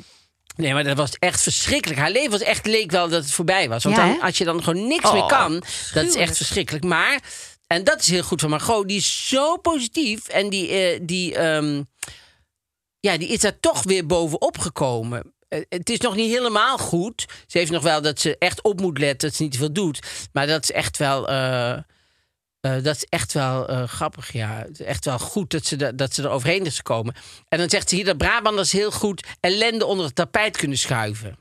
[0.56, 2.00] Nee, maar dat was echt verschrikkelijk.
[2.00, 3.84] Haar leven was echt, leek wel dat het voorbij was.
[3.84, 5.62] Want Ja, dan, als je dan gewoon niks Oh, meer kan,
[5.94, 6.84] dat is echt verschrikkelijk.
[6.84, 7.20] Maar,
[7.66, 10.28] en dat is heel goed van Margot, die is zo positief.
[10.28, 11.82] En die, eh, die, ehm,
[13.00, 15.34] ja, die is daar toch weer bovenop gekomen.
[15.48, 17.24] Eh, Het is nog niet helemaal goed.
[17.46, 19.72] Ze heeft nog wel dat ze echt op moet letten, dat ze niet te veel
[19.72, 20.28] doet.
[20.32, 21.28] Maar dat is echt wel...
[21.28, 21.78] eh,
[22.60, 24.56] dat is echt wel grappig, ja.
[24.66, 27.14] Het is echt wel goed dat ze, da- dat ze er overheen is gekomen.
[27.48, 31.38] En dan zegt ze hier dat Brabanders heel goed ellende onder het tapijt kunnen schuiven.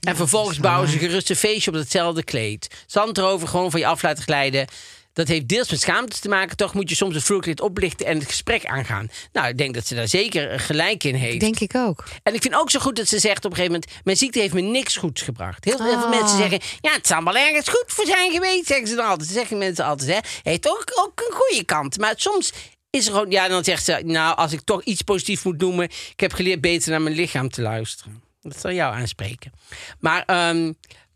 [0.00, 2.84] En vervolgens bouwen ze gerust een feestje op datzelfde kleed.
[2.86, 4.66] Zand erover, gewoon van je af laten glijden.
[5.12, 6.56] Dat heeft deels met schaamte te maken.
[6.56, 9.10] Toch moet je soms het vloerkleed oplichten en het gesprek aangaan.
[9.32, 11.40] Nou, ik denk dat ze daar zeker gelijk in heeft.
[11.40, 12.04] Denk ik ook.
[12.22, 14.04] En ik vind ook zo goed dat ze zegt op een gegeven moment...
[14.04, 15.64] mijn ziekte heeft me niks goeds gebracht.
[15.64, 16.10] Heel, heel veel Ah.
[16.20, 16.60] mensen zeggen...
[16.80, 19.28] ja, het zal wel ergens goed voor zijn geweest, zeggen ze dan altijd.
[19.28, 20.18] Dat zeggen mensen altijd, hè.
[20.50, 21.98] Heeft ook, ook een goede kant.
[21.98, 22.52] Maar soms
[22.90, 23.30] is er gewoon...
[23.30, 24.00] Ja, dan zegt ze...
[24.04, 25.84] nou, als ik toch iets positiefs moet noemen...
[25.84, 28.22] ik heb geleerd beter naar mijn lichaam te luisteren.
[28.40, 29.52] Dat zal jou aanspreken.
[30.00, 30.22] Maar...
[30.26, 30.72] ehm,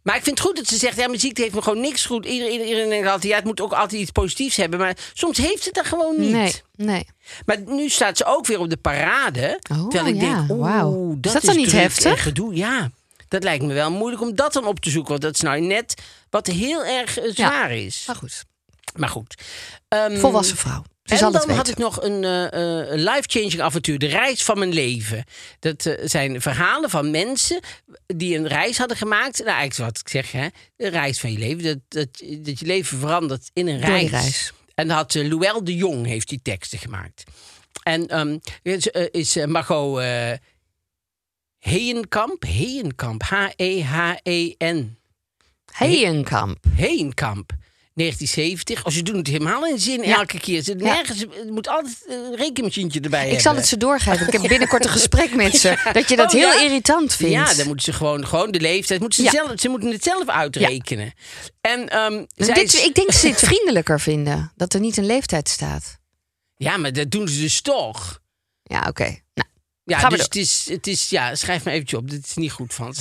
[0.06, 2.06] maar ik vind het goed dat ze zegt, ja, mijn ziekte heeft me gewoon niks
[2.06, 2.26] goed.
[2.26, 4.78] Iedereen, iedereen denkt altijd, ja, het moet ook altijd iets positiefs hebben.
[4.78, 6.30] Maar soms heeft het dat gewoon niet.
[6.30, 7.06] Nee, nee.
[7.46, 9.60] Maar nu staat ze ook weer op de parade.
[9.70, 11.14] Oh, terwijl ik ja, denk, oeh, wauw.
[11.18, 12.22] dat Is dat dan niet heftig?
[12.22, 12.54] gedoe.
[12.54, 12.90] Ja,
[13.28, 15.10] dat lijkt me wel moeilijk om dat dan op te zoeken.
[15.10, 18.04] Want dat is nou net wat heel erg eh, zwaar is.
[18.06, 18.44] Maar goed,
[18.94, 19.34] Maar goed.
[19.88, 20.84] Ehm, volwassen vrouw.
[21.06, 23.98] Ze en dan had ik nog een eh, eh, een life-changing avontuur.
[23.98, 25.24] De reis van mijn leven.
[25.58, 27.60] Dat eh, zijn verhalen van mensen
[28.06, 29.38] die een reis hadden gemaakt.
[29.38, 30.46] Nou, eigenlijk wat ik zeg, hè.
[30.76, 31.62] De reis van je leven.
[31.62, 34.10] Dat, dat, dat je leven verandert in een reis.
[34.10, 34.52] reis.
[34.74, 37.24] En dat had uh, Luel de Jong heeft die teksten gemaakt.
[37.82, 40.02] En ehm, is, is Margot
[41.58, 42.42] Heenkamp.
[42.42, 43.22] Heenkamp.
[43.22, 44.98] H-E-H-E-N.
[45.72, 46.64] Heijenkamp.
[46.74, 47.52] Heenkamp.
[47.96, 48.84] 1970.
[48.84, 50.16] Als je doet het helemaal in zin Ja.
[50.16, 50.62] elke keer.
[50.64, 50.74] Ja.
[50.74, 53.42] nergens, het moet altijd een rekenmachientje erbij Ik hebben.
[53.42, 54.26] zal het ze doorgeven.
[54.26, 55.78] Ik heb binnenkort een gesprek met ze.
[55.92, 56.60] Dat je dat Oh, heel ja?
[56.62, 57.32] irritant vindt.
[57.34, 59.00] Ja, dan moeten ze gewoon, gewoon de leeftijd.
[59.00, 61.12] Moeten ze, zelf, ze moeten het zelf uitrekenen.
[61.60, 61.88] En,
[62.34, 64.52] zij Dit, is- ik denk dat ze het vriendelijker vinden.
[64.56, 65.98] Dat er niet een leeftijd staat.
[66.56, 68.20] Ja, maar dat doen ze dus toch.
[68.62, 69.04] Ja, oké.
[69.34, 69.48] Nou,
[69.86, 72.10] Ja, Gaan dus het is, het is, ja, schrijf me eventjes op.
[72.10, 72.94] Dit is niet goed van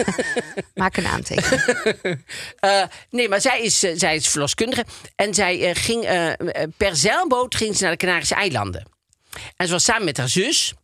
[0.74, 1.62] maak een aantekening.
[2.58, 4.84] Eh, nee, maar zij is, eh, zij is verloskundige.
[5.16, 6.00] En zij eh, ging
[6.76, 8.86] per zeilboot ging ze naar de Canarische eilanden.
[9.56, 10.74] En ze was samen met haar zus.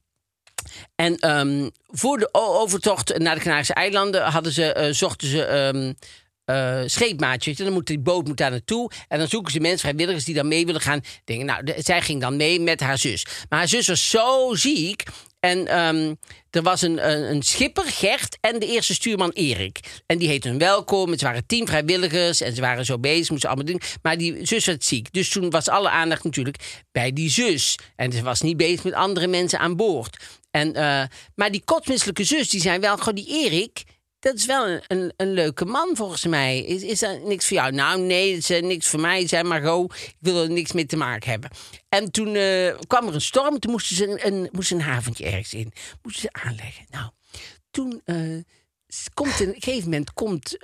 [0.95, 5.93] En ehm, voor de overtocht naar de Canarische eilanden hadden ze, zochten ze ehm
[6.87, 7.59] scheepmaatjes.
[7.59, 8.91] En dan moet die boot moet daar naartoe.
[9.09, 11.01] En dan zoeken ze mensen, vrijwilligers die dan mee willen gaan.
[11.25, 13.27] Denken, nou, zij ging dan mee met haar zus.
[13.49, 15.03] Maar haar zus was zo ziek.
[15.41, 16.15] En ehm,
[16.51, 19.81] er was een, een, een schipper, Gert, en de eerste stuurman Erik.
[20.07, 21.11] En die heette hun welkom.
[21.11, 23.81] Het waren tien vrijwilligers en ze waren zo bezig, moesten allemaal doen.
[24.03, 25.13] Maar die zus werd ziek.
[25.13, 27.79] Dus toen was alle aandacht natuurlijk bij die zus.
[27.97, 30.17] En ze was niet bezig met andere mensen aan boord.
[30.51, 31.03] En, eh,
[31.35, 33.83] maar die kotsmisselijke zus, die zei wel, gewoon die Erik...
[34.25, 36.59] Dat is wel een, een, een leuke man volgens mij.
[36.65, 37.73] Is, is dat niks voor jou?
[37.73, 39.27] Nou, nee, dat is eh, niks voor mij.
[39.29, 41.51] Zei Margot, ik wil er niks mee te maken hebben.
[41.89, 43.59] En toen eh, kwam er een storm.
[43.59, 45.73] Toen moesten ze een, een, een haventje ergens in.
[46.03, 46.87] Moesten ze aanleggen.
[46.91, 47.11] Nou,
[47.71, 48.17] toen eh,
[49.15, 50.57] komt een, op een gegeven moment komt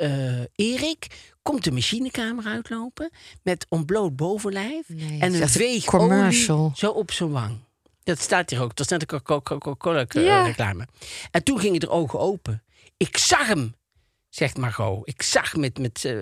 [0.54, 1.06] Erik...
[1.42, 3.10] komt de machinekamer uitlopen...
[3.42, 4.88] met ontbloot bovenlijf...
[4.88, 6.72] Nee, en een veeg commercial.
[6.74, 7.58] zo op zijn wang.
[8.02, 8.76] Dat staat hier ook.
[8.76, 10.42] Dat is net een Coca-Cola eh, Ja.
[10.42, 10.86] reclame.
[11.30, 12.62] En toen gingen de ogen open.
[13.02, 13.74] Ik zag hem,
[14.28, 15.08] zegt Margot.
[15.08, 16.12] Ik zag met, met uh,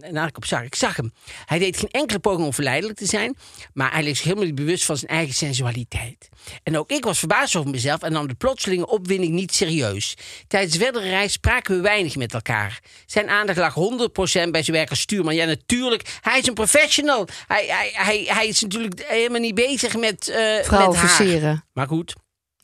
[0.00, 0.62] een op zag.
[0.62, 1.12] Ik zag hem.
[1.44, 3.36] Hij deed geen enkele poging om verleidelijk te zijn,
[3.72, 6.28] maar hij zich helemaal niet bewust van zijn eigen sensualiteit.
[6.62, 10.16] En ook ik was verbaasd over mezelf en nam de plotselinge opwinding niet serieus.
[10.46, 12.80] Tijdens de verdere reis spraken we weinig met elkaar.
[13.06, 15.34] Zijn aandacht lag 100% bij zijn werk als stuurman.
[15.34, 16.18] Ja, natuurlijk.
[16.20, 17.28] Hij is een professional.
[17.46, 20.36] Hij, hij, hij, hij is natuurlijk helemaal niet bezig met, uh,
[20.70, 21.64] met haar.
[21.72, 22.14] Maar goed.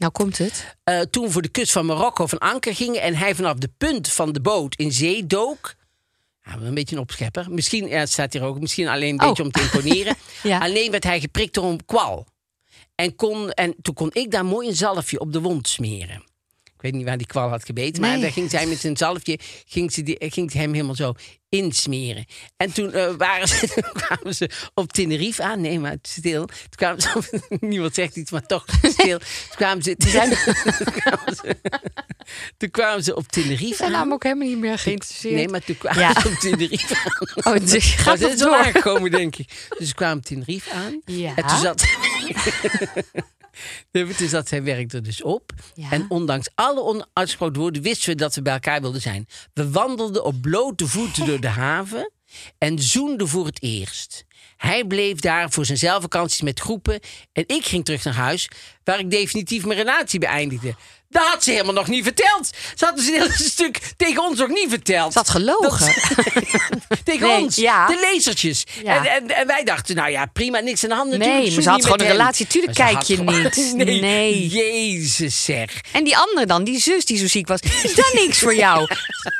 [0.01, 0.77] Nou komt het.
[0.85, 4.09] Uh, toen voor de kust van Marokko van anker gingen en hij vanaf de punt
[4.09, 5.75] van de boot in zee dook.
[6.43, 7.51] Ja, een beetje een opschepper.
[7.51, 9.29] Misschien, ja, het staat hier ook, misschien alleen een Oh.
[9.29, 10.17] beetje om te imponeren.
[10.43, 10.59] Ja.
[10.59, 12.27] Alleen werd hij geprikt door een kwal.
[12.95, 16.25] En, kon, en toen kon ik daar mooi een zalfje op de wond smeren.
[16.81, 19.39] Ik weet niet waar die kwal had gebeten, maar daar ging zij met zijn zalfje
[19.67, 21.13] ging ze, die, ging ze hem helemaal zo
[21.49, 22.25] insmeren.
[22.57, 25.61] En toen uh, waren ze, toen kwamen ze op Tenerife aan.
[25.61, 26.47] Nee, maar stil.
[26.47, 27.25] Toen kwamen ze op,
[27.61, 29.19] niemand zegt iets, maar toch stil.
[29.19, 31.57] Toen kwamen ze, toen, toen kwamen ze,
[32.57, 33.93] toen kwamen ze op Tenerife ben aan.
[33.93, 35.35] namelijk ook helemaal niet meer geïnteresseerd.
[35.35, 36.21] Nee, maar toen kwamen Ja.
[36.21, 37.55] ze op Tenerife aan.
[37.55, 38.65] Oh, dus gaat Maar het is wel door.
[38.65, 39.67] aangekomen, denk ik.
[39.79, 41.01] Dus ze kwamen op Tenerife aan.
[41.05, 41.33] Ja.
[41.37, 41.85] En toen zat...
[43.93, 45.53] Nee, Toen zat zijn werk er dus op.
[45.75, 45.91] Ja.
[45.91, 49.27] En ondanks alle onuitsproken woorden wisten we dat we bij elkaar wilden zijn.
[49.55, 52.13] We wandelden op blote voeten door de haven
[52.59, 54.25] en zoenden voor het eerst.
[54.57, 57.01] Hij bleef daar voor zijn zelfvakanties met groepen
[57.33, 58.49] en ik ging terug naar huis,
[58.85, 60.75] waar ik definitief mijn relatie beëindigde.
[61.13, 62.51] Dat had ze helemaal nog niet verteld.
[62.75, 65.13] Ze had dus een heel stuk tegen ons nog niet verteld.
[65.13, 65.95] Ze had gelogen.
[67.05, 67.87] tegen Nee, ons, ja.
[67.87, 68.65] de lezertjes.
[68.85, 68.97] Ja.
[68.97, 71.11] En, en, en wij dachten, nou ja, prima, niks aan de hand.
[71.11, 72.17] Natuurlijk, Nee, maar ze had gewoon een hem.
[72.17, 72.47] relatie.
[72.47, 73.73] Tuurlijk Maar kijk je gewoon- niet.
[73.77, 74.49] Nee, Nee.
[74.49, 75.81] Jezus zeg.
[75.93, 77.61] En die andere dan, die zus die zo ziek was.
[77.83, 78.87] Is dat niks voor jou?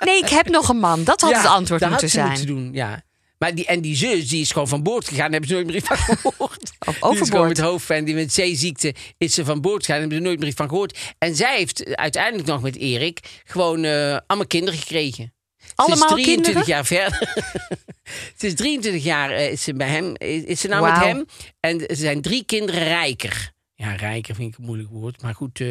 [0.05, 1.05] Nee, ik heb nog een man.
[1.05, 2.27] Dat had Ja, het antwoord dat moeten zijn.
[2.29, 3.03] moeten doen, ja.
[3.43, 5.31] Maar die, en die zus, die is gewoon van boord gegaan.
[5.31, 5.97] Daar hebben ze nooit meer van
[6.33, 6.61] gehoord.
[6.61, 7.31] Die is overboord.
[7.31, 8.05] gewoon met hoofdpijn.
[8.05, 10.01] Die met zeeziekte is ze van boord gegaan.
[10.01, 10.99] Daar hebben ze nooit meer van gehoord.
[11.19, 15.33] En zij heeft uiteindelijk nog met Erik gewoon eh, allemaal kinderen gekregen.
[15.75, 16.69] Allemaal ze is 23 kinderen?
[16.69, 17.35] jaar verder.
[18.39, 20.15] ze is 23 jaar eh, is ze bij hem.
[20.17, 21.27] Is, is ze nou met hem.
[21.61, 23.53] En ze zijn drie kinderen rijker.
[23.75, 25.23] Ja, rijker vind ik een moeilijk woord.
[25.23, 25.67] Maar goed, eh,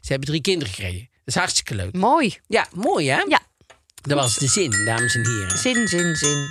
[0.00, 1.08] ze hebben drie kinderen gekregen.
[1.10, 1.92] Dat is hartstikke leuk.
[1.92, 2.38] Mooi.
[2.46, 3.20] Ja, mooi hè?
[3.28, 3.40] Ja.
[4.02, 5.58] Dat was de zin, dames en heren.
[5.58, 6.48] Zin, zin, zin.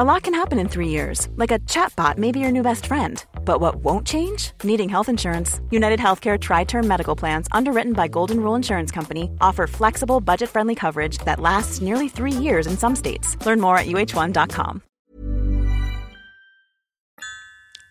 [0.00, 2.86] A lot can happen in three years, like a chatbot may be your new best
[2.86, 3.24] friend.
[3.44, 4.52] But what won't change?
[4.62, 5.60] Needing health insurance.
[5.70, 10.48] United Healthcare Tri Term Medical Plans, underwritten by Golden Rule Insurance Company, offer flexible, budget
[10.50, 13.36] friendly coverage that lasts nearly three years in some states.
[13.44, 14.82] Learn more at uh1.com.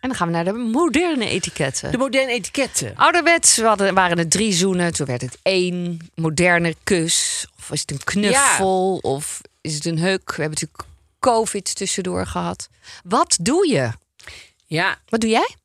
[0.02, 1.92] En dan gaan we naar de moderne etiketten.
[1.92, 2.96] De moderne etiketten.
[2.96, 4.94] Ouderwets we hadden, waren het drie zoenen.
[4.94, 7.48] Toen werd het één moderne kus.
[7.58, 8.98] Of is het een knuffel?
[9.02, 10.36] Of is het een huk?
[10.36, 10.96] We hebben natuurlijk
[11.32, 12.70] COVID tussendoor gehad.
[13.04, 13.92] Wat doe je?
[14.66, 15.56] Ja, Wat doe jij?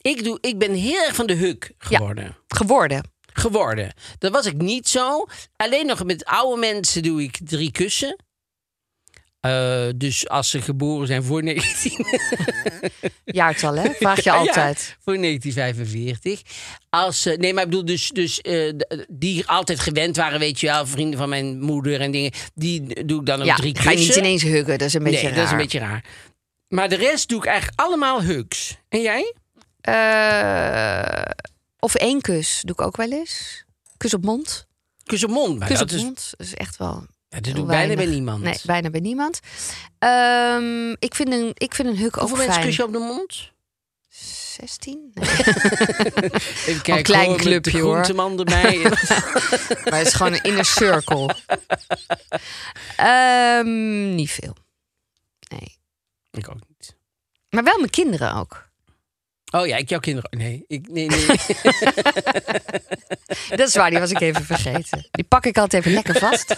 [0.00, 2.36] ik, doe, ik ben heel erg van de huk geworden.
[2.48, 3.12] Geworden.
[3.32, 3.94] Geworden.
[4.18, 5.26] Dat was ik niet zo.
[5.56, 8.23] Alleen nog met oude mensen doe ik drie kussen.
[9.44, 12.06] Eh, dus als ze geboren zijn voor 19...
[13.24, 13.90] Jaartal, hè?
[13.90, 14.96] Vraag je Ja, altijd.
[15.04, 16.42] voor 1945.
[16.90, 18.72] Als, ze- nee, maar ik bedoel dus, dus eh,
[19.08, 22.32] die altijd gewend waren, weet je wel, vrienden van mijn moeder en dingen.
[22.54, 24.14] Die doe ik dan ook Ja, drie ga je kussen.
[24.14, 24.78] niet ineens huggen.
[24.78, 25.36] Dat is een beetje nee, raar.
[25.36, 26.04] dat is een beetje raar.
[26.68, 28.76] Maar de rest doe ik eigenlijk allemaal hugs.
[28.88, 29.34] En jij?
[29.80, 31.22] Eh,
[31.78, 33.64] of één kus doe ik ook wel eens.
[33.96, 34.66] Kus op mond.
[35.04, 35.58] Kus op mond.
[35.58, 36.32] Maar Kus dat op is, mond.
[36.36, 38.42] Dat is echt wel ja, dat doe bijna bij niemand.
[38.42, 39.40] Nee, bijna bij niemand.
[39.98, 42.86] Ehm, ik, vind een, ik vind een huk ook Hoeveel mensen fijn.
[42.86, 43.52] op de mond?
[44.08, 45.10] 16?
[45.14, 45.28] Nee.
[46.66, 47.92] Even kijken, klein hoor, clubje, de hoor.
[47.92, 48.78] groenteman erbij.
[49.84, 51.34] maar het is gewoon een inner circle.
[52.96, 54.56] Ehm, niet veel.
[55.48, 55.78] Nee.
[56.30, 56.96] ik ook niet.
[57.50, 58.68] Maar wel mijn kinderen ook.
[59.54, 60.38] Oh ja, ik jouw kinderen.
[60.38, 61.26] Nee, ik, nee, nee.
[63.58, 65.08] Dat is waar, die was ik even vergeten.
[65.10, 66.56] Die pak ik altijd even lekker vast.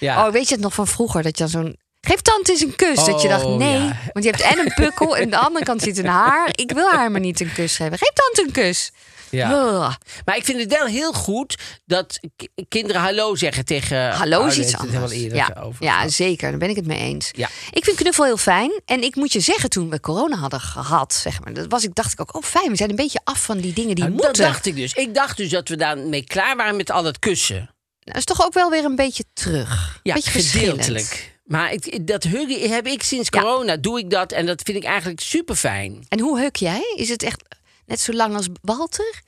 [0.00, 0.26] Ja.
[0.26, 1.22] Oh, weet je het nog van vroeger?
[1.22, 1.76] Dat je dan zo'n...
[2.06, 3.04] Geef tante eens een kus.
[3.04, 3.72] dat je dacht, Oh, nee.
[3.78, 3.96] ja.
[4.12, 6.48] Want je hebt en een pukkel en aan de andere kant zit een haar.
[6.52, 7.98] Ik wil haar maar niet een kus geven.
[7.98, 8.90] Geef tante een kus.
[9.30, 9.50] ja.
[9.50, 9.94] Ugh.
[10.24, 12.20] Maar ik vind het wel heel goed dat
[12.68, 14.10] kinderen hallo zeggen tegen.
[14.10, 14.56] Hallo is ouders.
[14.58, 15.12] iets Het er anders.
[15.14, 16.50] Ja, over ja, zeker.
[16.50, 17.28] Daar ben ik het mee eens.
[17.32, 17.48] Ja.
[17.70, 18.80] Ik vind knuffel heel fijn.
[18.84, 21.94] En ik moet je zeggen, toen we corona hadden gehad, zeg maar, dat was ik,
[21.94, 24.16] dacht ik ook, oh fijn, we zijn een beetje af van die dingen die Nou,
[24.16, 24.44] dat moeten.
[24.44, 24.92] dacht ik dus.
[24.92, 27.56] Ik dacht dus dat we daarmee klaar waren met al dat kussen.
[27.56, 27.68] Nou,
[28.00, 30.00] Dat is toch ook wel weer een beetje terug.
[30.02, 31.34] Ja, beetje gedeeltelijk.
[31.46, 33.40] Maar ik, dat huggen heb ik sinds Ja.
[33.40, 33.76] corona.
[33.76, 36.04] Doe ik dat en dat vind ik eigenlijk super fijn.
[36.08, 36.94] En hoe huk jij?
[36.96, 37.42] Is het echt
[37.86, 39.22] net zo lang als Walter?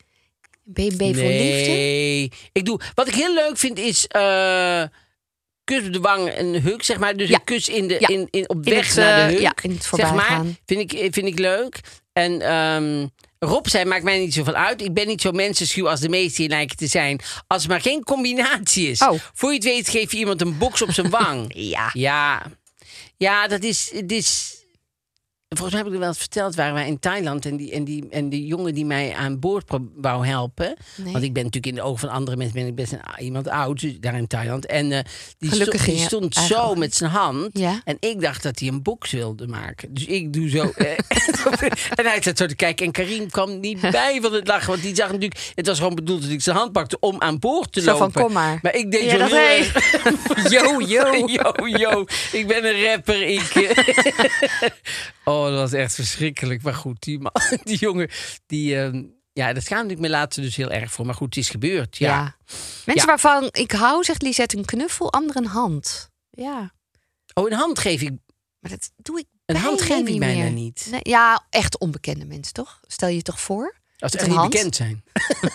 [0.64, 1.22] BB voor liefde?
[1.70, 2.80] Nee, ik doe.
[2.94, 4.06] Wat ik heel leuk vind is.
[4.06, 4.82] eh,
[5.64, 7.16] kus op de wang en huk, zeg maar.
[7.16, 7.34] Dus Ja.
[7.34, 8.08] een kus in de, Ja.
[8.08, 9.40] in, in, op In weg het, naar de eh, huk.
[9.40, 10.56] ja, in het zeg maar, voorbijgaan.
[10.66, 11.80] vind ik, vind ik leuk.
[12.12, 13.06] En ehm,
[13.38, 14.82] Rob zei, maakt mij niet zoveel uit.
[14.82, 17.20] Ik ben niet zo mensenschuw als de meesten hier lijken te zijn.
[17.46, 19.02] Als er maar geen combinatie is.
[19.02, 19.20] Oh.
[19.34, 21.52] Voor je het weet geef je iemand een box op zijn wang.
[21.54, 21.90] Ja.
[21.92, 22.42] Ja,
[23.16, 24.56] ja dat is, het is.
[25.48, 27.84] Volgens mij heb ik er wel eens verteld, waren wij in Thailand en die, en
[27.84, 29.64] die, en die jongen die mij aan boord
[29.96, 30.76] wou helpen.
[30.96, 31.12] Nee.
[31.12, 33.48] Want ik ben natuurlijk in de ogen van andere mensen ben ik best een, iemand
[33.48, 34.66] oud dus daar in Thailand.
[34.66, 34.98] En eh,
[35.38, 36.78] die, Gelukkig stond, die zo ogen.
[36.78, 37.48] met zijn hand.
[37.58, 37.80] Ja.
[37.84, 39.94] En ik dacht dat hij een box wilde maken.
[39.94, 40.70] Dus ik doe zo.
[40.76, 40.90] eh,
[41.98, 42.86] en hij zat zo te kijken.
[42.86, 44.68] En Karim kwam niet bij van het lachen.
[44.70, 45.52] Want die zag natuurlijk.
[45.54, 48.00] Het was gewoon bedoeld dat ik zijn hand pakte om aan boord te Zo van,
[48.06, 48.22] lopen.
[48.22, 48.58] kom maar.
[48.62, 49.70] Maar ik deed Ja, zo heel hey.
[50.54, 51.26] Yo, yo.
[51.38, 52.04] yo, yo.
[52.32, 53.22] Ik ben een rapper.
[53.22, 54.68] Ik, eh.
[55.44, 56.62] Oh, dat was echt verschrikkelijk.
[56.62, 57.32] Maar goed, die, man,
[57.64, 58.10] die jongen,
[58.46, 58.80] die...
[58.80, 61.06] ehm, ja, dat schaamde ik me later dus heel erg voor.
[61.06, 61.96] Maar goed, het is gebeurd.
[61.96, 62.08] Ja.
[62.08, 62.36] Ja.
[62.84, 63.04] Mensen Ja.
[63.04, 66.10] waarvan ik hou, zegt Lisette, een knuffel, ander een hand.
[66.30, 66.72] Ja,
[67.34, 68.12] Oh, een hand geef ik.
[68.60, 70.50] maar dat doe ik Een hand geef ik niet bijna meer.
[70.52, 70.86] niet.
[70.90, 72.80] Nee, ja, echt onbekende mensen, toch?
[72.86, 73.76] Stel je toch voor?
[73.98, 75.04] Als ze een niet bekend zijn.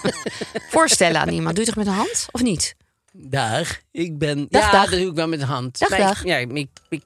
[0.69, 1.55] Voorstellen aan iemand.
[1.55, 2.27] Doe je toch met een hand?
[2.31, 2.75] Of niet?
[3.11, 3.81] Daar.
[3.91, 4.47] Ik ben.
[4.49, 4.89] Dag, ja, dag.
[4.89, 5.79] dat doe ik wel met de hand.
[5.79, 7.03] Dag, ik- ja, ik, ik,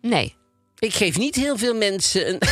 [0.00, 0.36] Nee.
[0.78, 2.38] Ik geef niet heel veel mensen een.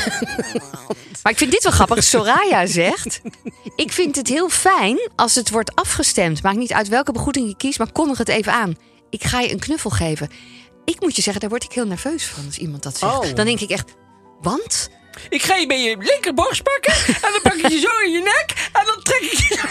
[1.22, 2.05] Maar ik vind dit wel grappig.
[2.05, 3.20] Soraya zegt...
[3.77, 6.43] Ik vind het heel fijn als het wordt afgestemd.
[6.43, 8.77] Maakt niet uit welke begroeting je kiest, maar kondig het even aan.
[9.11, 10.31] Ik ga je een knuffel geven.
[10.85, 13.12] Ik moet je zeggen, daar word ik heel nerveus van als iemand dat zegt.
[13.12, 13.35] Oh.
[13.35, 13.95] Dan denk ik echt,
[14.41, 14.91] want?
[15.29, 16.93] Ik ga je bij je linkerborst pakken.
[17.07, 18.69] En dan pak ik je zo in je nek.
[18.73, 19.67] En dan trek ik je zo.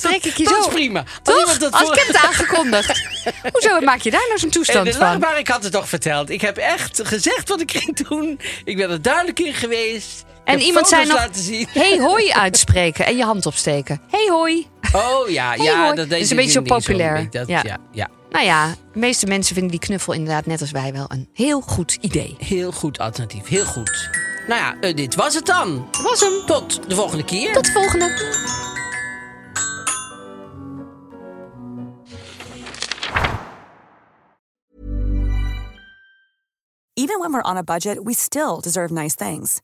[0.08, 0.60] Trek ik je dat zo.
[0.60, 1.04] is prima.
[1.24, 1.58] Als Toch?
[1.58, 3.02] dat Als voor- ik heb het aangekondigd.
[3.52, 5.00] Hoezo maak je daar nou zo'n toestand de van?
[5.06, 6.30] lachbare, ik had het toch verteld.
[6.30, 8.40] Ik heb echt gezegd wat ik ging doen.
[8.64, 10.24] Ik ben er duidelijk in geweest.
[10.44, 11.28] En iemand zei nog,
[11.68, 14.00] hey hoi uitspreken en je hand opsteken.
[14.10, 14.66] Hey hoi.
[14.92, 15.82] Oh ja, Hey, ja.
[15.84, 15.94] hoi.
[15.96, 17.30] Dat, Dat is een beetje zo populair.
[17.30, 17.60] Dat, Ja.
[17.64, 17.76] ja.
[17.92, 21.28] Ja, Nou ja, de meeste mensen vinden die knuffel inderdaad net als wij wel een
[21.34, 22.36] heel goed idee.
[22.38, 23.48] Heel goed alternatief.
[23.48, 24.10] Heel goed.
[24.48, 25.88] Nou ja, eh, dit was het dan.
[25.90, 26.46] Dat was hem.
[26.46, 27.52] Tot de volgende keer.
[27.52, 28.36] Tot de volgende.
[36.94, 39.60] Even when we're on a budget, we still deserve nice things.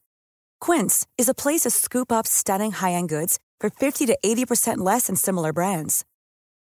[0.60, 5.06] Quince is a place to scoop up stunning high-end goods for 50 to 80% less
[5.06, 6.04] than similar brands.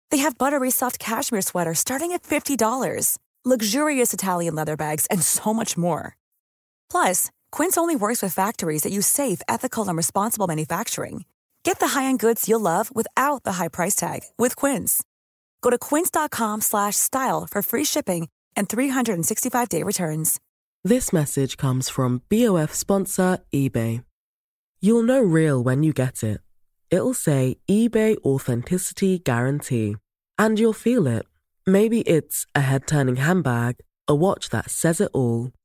[0.09, 5.53] They have buttery soft cashmere sweaters starting at $50, luxurious Italian leather bags, and so
[5.53, 6.17] much more.
[6.91, 11.23] Plus, Quince only works with factories that use safe, ethical, and responsible manufacturing.
[11.63, 15.03] Get the high-end goods you'll love without the high price tag with Quince.
[15.61, 20.39] Go to quince.com slash style for free shipping and 365-day returns.
[20.83, 24.03] This message comes from BOF sponsor eBay.
[24.81, 26.39] You'll know real when you get it.
[26.89, 29.97] It'll say eBay Authenticity Guarantee.
[30.37, 31.25] And you'll feel it.
[31.67, 33.75] Maybe it's a head turning handbag,
[34.07, 35.51] a watch that says it all,